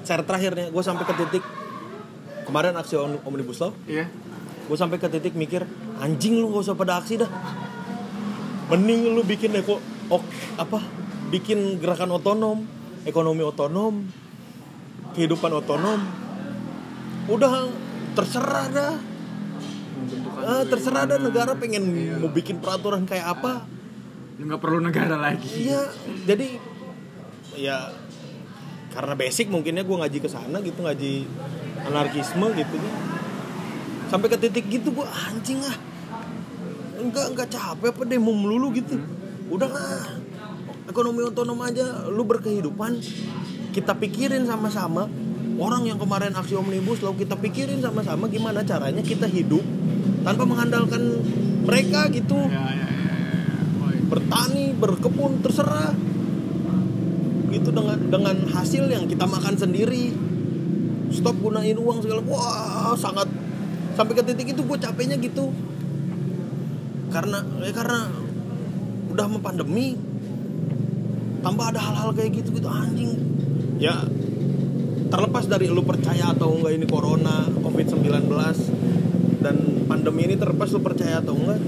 [0.00, 1.44] secara terakhirnya gue sampai ke titik
[2.48, 3.72] kemarin aksi om- omnibus law.
[3.84, 4.08] Iya.
[4.66, 5.68] Gue sampai ke titik mikir
[6.00, 7.30] anjing lu gak usah pada aksi dah.
[8.72, 10.24] Mending lu bikin eko ok,
[10.56, 10.78] apa
[11.30, 12.64] bikin gerakan otonom
[13.04, 14.06] ekonomi otonom
[15.12, 16.00] kehidupan otonom.
[17.28, 17.68] Udah
[18.16, 18.94] terserah dah
[20.38, 21.24] Ah, juga terserah gimana.
[21.26, 22.14] negara pengen Iya.
[22.22, 23.66] mau bikin peraturan kayak apa
[24.40, 25.92] nggak perlu negara lagi Iya,
[26.24, 26.56] jadi
[27.60, 27.92] ya
[28.90, 31.28] karena basic mungkinnya gue ngaji ke sana gitu ngaji
[31.86, 32.76] anarkisme gitu.
[34.10, 35.76] Sampai ke titik gitu gue anjing ah.
[36.98, 38.98] Enggak enggak capek apa demo melulu gitu.
[39.52, 40.18] Udah lah.
[40.90, 42.98] Ekonomi otonom aja lu berkehidupan.
[43.70, 45.06] Kita pikirin sama-sama
[45.60, 49.62] orang yang kemarin aksi omnibus lalu kita pikirin sama-sama gimana caranya kita hidup
[50.20, 51.02] tanpa mengandalkan
[51.64, 54.00] mereka gitu ya ya ya, ya, ya.
[54.10, 55.94] Bertani, berkebun terserah.
[57.50, 60.14] Gitu dengan dengan hasil yang kita makan sendiri.
[61.14, 62.22] Stop gunain uang segala.
[62.26, 63.30] Wah, sangat
[63.94, 65.54] sampai ke titik itu gue capeknya gitu.
[67.10, 68.10] Karena ya karena
[69.10, 69.98] udah mau pandemi
[71.42, 73.14] tambah ada hal-hal kayak gitu gitu anjing.
[73.82, 74.06] Ya
[75.10, 78.30] terlepas dari lu percaya atau enggak ini corona, Covid-19
[79.40, 79.56] dan
[79.88, 81.60] pandemi ini terlepas lu percaya atau enggak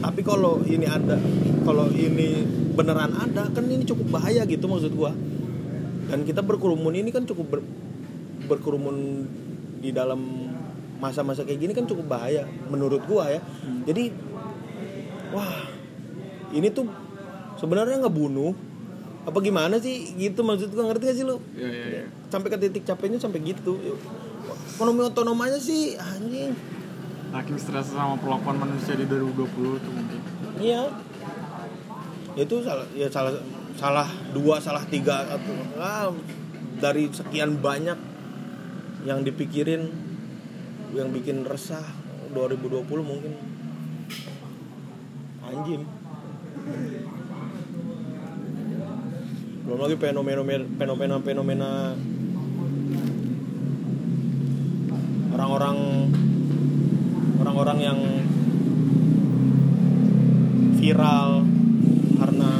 [0.00, 1.20] tapi kalau ini ada
[1.62, 2.42] kalau ini
[2.72, 5.12] beneran ada kan ini cukup bahaya gitu maksud gua.
[6.10, 7.68] Dan kita berkerumun ini kan cukup ber-
[8.48, 9.28] berkerumun
[9.78, 10.18] di dalam
[10.98, 13.40] masa-masa kayak gini kan cukup bahaya menurut gua ya.
[13.84, 14.08] Jadi
[15.36, 15.68] wah
[16.56, 16.88] ini tuh
[17.60, 18.56] sebenarnya nggak bunuh
[19.28, 21.36] apa gimana sih gitu maksud gua ngerti gak sih lu?
[21.54, 23.76] Ya ya ya sampai ke titik capeknya sampai gitu.
[24.74, 26.79] Ekonomi otonom aja sih anjing
[27.30, 30.20] saking stres sama perlakuan manusia di 2020 tuh mungkin.
[30.58, 30.90] Iya.
[32.34, 33.34] Itu salah ya salah
[33.78, 36.10] salah dua salah tiga atau ah,
[36.82, 37.96] dari sekian banyak
[39.06, 39.88] yang dipikirin
[40.90, 41.86] yang bikin resah
[42.34, 43.32] 2020 mungkin.
[45.46, 45.82] Anjing.
[49.66, 50.42] Belum lagi fenomena
[50.74, 51.70] fenomena fenomena
[55.30, 55.78] orang-orang
[57.50, 57.98] orang-orang yang
[60.78, 61.42] viral
[62.22, 62.50] karena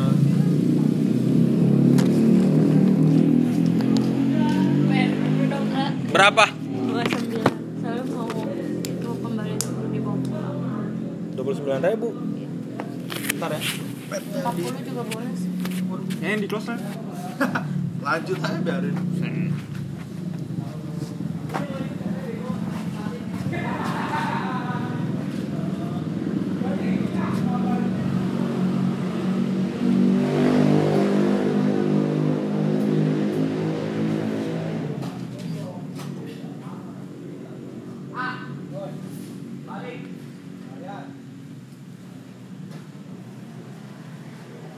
[6.11, 6.45] berapa?
[6.91, 10.19] dua sembilan saya mau mau kembali dulu di bawah
[11.39, 12.09] dua puluh sembilan ribu
[13.39, 13.63] ntar ya
[14.11, 15.49] empat puluh juga boleh sih
[16.21, 16.77] Ya, yang di close lah.
[18.05, 18.93] lanjut aja biarin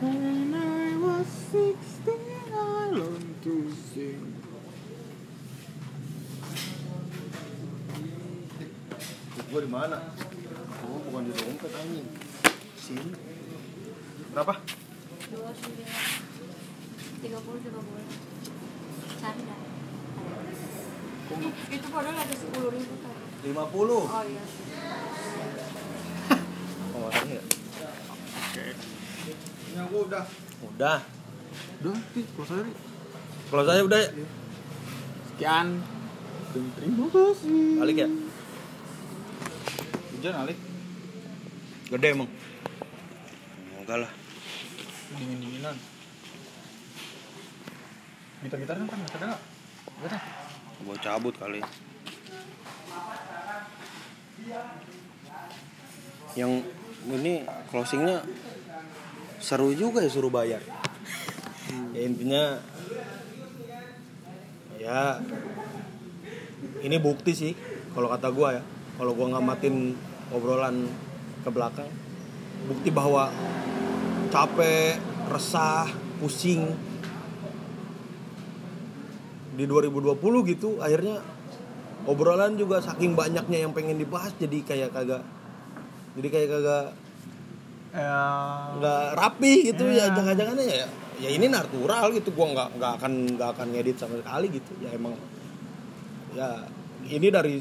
[0.00, 3.54] When I was 16, I learned to
[3.94, 4.18] sing.
[9.52, 10.00] gue di mana
[10.88, 12.08] oh bukan di dompet anjing
[12.80, 13.12] sini
[14.32, 14.56] berapa
[15.28, 15.92] dua sembilan
[17.20, 18.06] tiga puluh juga boleh
[19.20, 19.60] cari dah
[21.68, 24.44] itu padahal ada sepuluh ribu tadi lima puluh oh iya
[26.96, 27.42] oh ada ya
[28.48, 28.66] Oke.
[29.76, 30.24] ya gue udah
[30.82, 30.98] udah
[31.78, 32.62] Udah, sih, close aja.
[32.66, 32.74] Ri.
[33.54, 34.10] kalau saya udah ya.
[35.30, 35.66] Sekian.
[36.52, 37.78] Dan terima kasih.
[37.78, 38.08] balik ya
[40.10, 40.58] Hujan, Alik.
[41.86, 42.30] gede emang
[43.78, 44.10] enggak lah
[45.14, 45.76] Dingin-dinginan.
[48.42, 49.42] Gitar-gitar kan, ada nggak?
[50.02, 50.18] Ada.
[50.82, 51.62] gue cabut kali
[56.34, 56.58] yang
[57.06, 58.24] ini closingnya
[59.42, 60.62] seru juga ya suruh bayar
[61.92, 62.62] ya intinya
[64.78, 65.18] ya
[66.86, 67.52] ini bukti sih
[67.92, 68.62] kalau kata gua ya
[68.96, 69.98] kalau gua ngamatin
[70.30, 70.86] obrolan
[71.42, 71.90] ke belakang
[72.70, 73.28] bukti bahwa
[74.30, 75.90] capek resah
[76.22, 76.70] pusing
[79.58, 80.16] di 2020
[80.54, 81.18] gitu akhirnya
[82.06, 85.26] obrolan juga saking banyaknya yang pengen dibahas jadi kayak kagak
[86.12, 86.86] jadi kayak kagak.
[87.92, 90.16] Nggak rapi gitu ya Ya.
[90.16, 90.88] jangan-jangan ya
[91.20, 94.72] ya ini natural gitu gua nggak nggak akan nggak akan ngedit sama sekali gitu.
[94.80, 95.14] Ya emang
[96.32, 96.64] ya
[97.06, 97.60] ini dari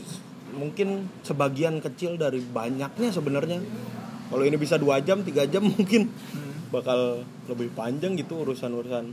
[0.56, 3.60] mungkin sebagian kecil dari banyaknya sebenarnya.
[4.32, 6.08] Kalau ini bisa dua jam tiga jam mungkin
[6.72, 9.12] bakal lebih panjang gitu urusan urusan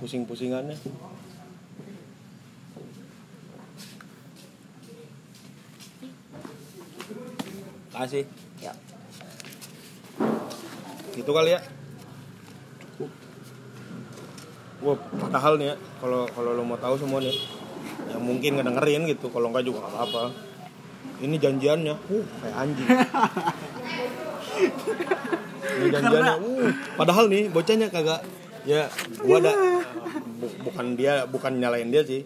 [0.00, 0.80] pusing pusingannya
[7.92, 8.24] kasih
[11.20, 11.60] ya gitu kali ya
[14.80, 17.36] Wah, padahal nih ya, kalau kalau lo mau tahu semua nih,
[18.08, 20.32] yang mungkin ngedengerin gitu, kalau enggak juga nggak apa-apa.
[21.20, 22.88] Ini janjiannya, uh, kayak anjing.
[25.76, 28.24] Ini janjiannya, uh, padahal nih bocahnya kagak,
[28.64, 28.88] ya,
[29.20, 29.52] gua ada,
[30.40, 32.24] bu- bukan dia, bukan nyalain dia sih.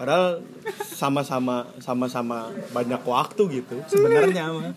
[0.00, 0.40] Padahal
[0.80, 4.72] sama-sama sama-sama banyak waktu gitu sebenarnya mah.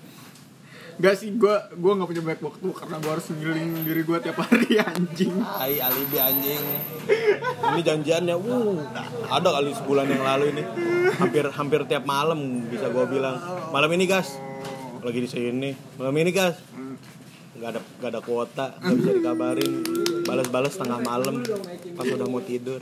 [0.95, 4.39] Gak sih, gue gua nggak punya banyak waktu karena gue harus ngilingin diri gue tiap
[4.39, 5.35] hari anjing.
[5.43, 6.63] Hai alibi anjing.
[7.75, 8.79] Ini janjiannya, uh,
[9.27, 10.63] ada kali sebulan yang lalu ini.
[11.19, 13.35] Hampir hampir tiap malam bisa gua bilang.
[13.75, 14.39] Malam ini gas,
[15.03, 15.75] lagi di sini.
[15.99, 16.55] Malam ini gas,
[17.59, 19.73] nggak ada nggak ada kuota, nggak bisa dikabarin.
[20.23, 21.43] Balas-balas tengah malam
[21.91, 22.79] pas udah mau tidur.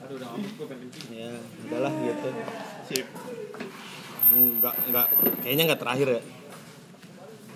[1.09, 1.33] Ya,
[1.65, 2.29] udahlah gitu.
[2.93, 3.07] Sip.
[4.37, 5.07] Nggak nggak
[5.41, 6.21] kayaknya nggak terakhir ya.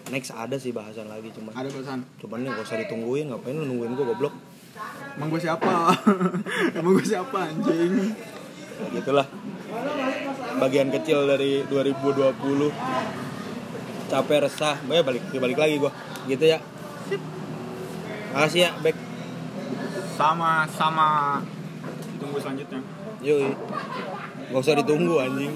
[0.07, 1.51] Next ada sih bahasan lagi cuman.
[1.51, 1.99] Ada pesan.
[2.23, 4.33] cuman nih gak usah ditungguin ngapain lu nungguin gua goblok?
[5.17, 5.91] Emang gue siapa?
[6.77, 8.13] Emang gue siapa anjing?
[8.77, 9.27] Ya, gitulah.
[10.61, 12.71] Bagian kecil dari 2020
[14.07, 14.79] capek resah.
[14.87, 15.91] Baik balik balik lagi gua.
[16.29, 16.61] Gitu ya.
[18.31, 18.95] Makasih ya back
[20.17, 21.41] Sama-sama.
[22.17, 22.81] Tunggu selanjutnya.
[23.21, 23.53] yoi.
[24.53, 25.51] Gak usah ditunggu anjing.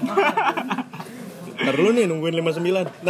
[1.62, 2.92] Ntar dulu nih nungguin 59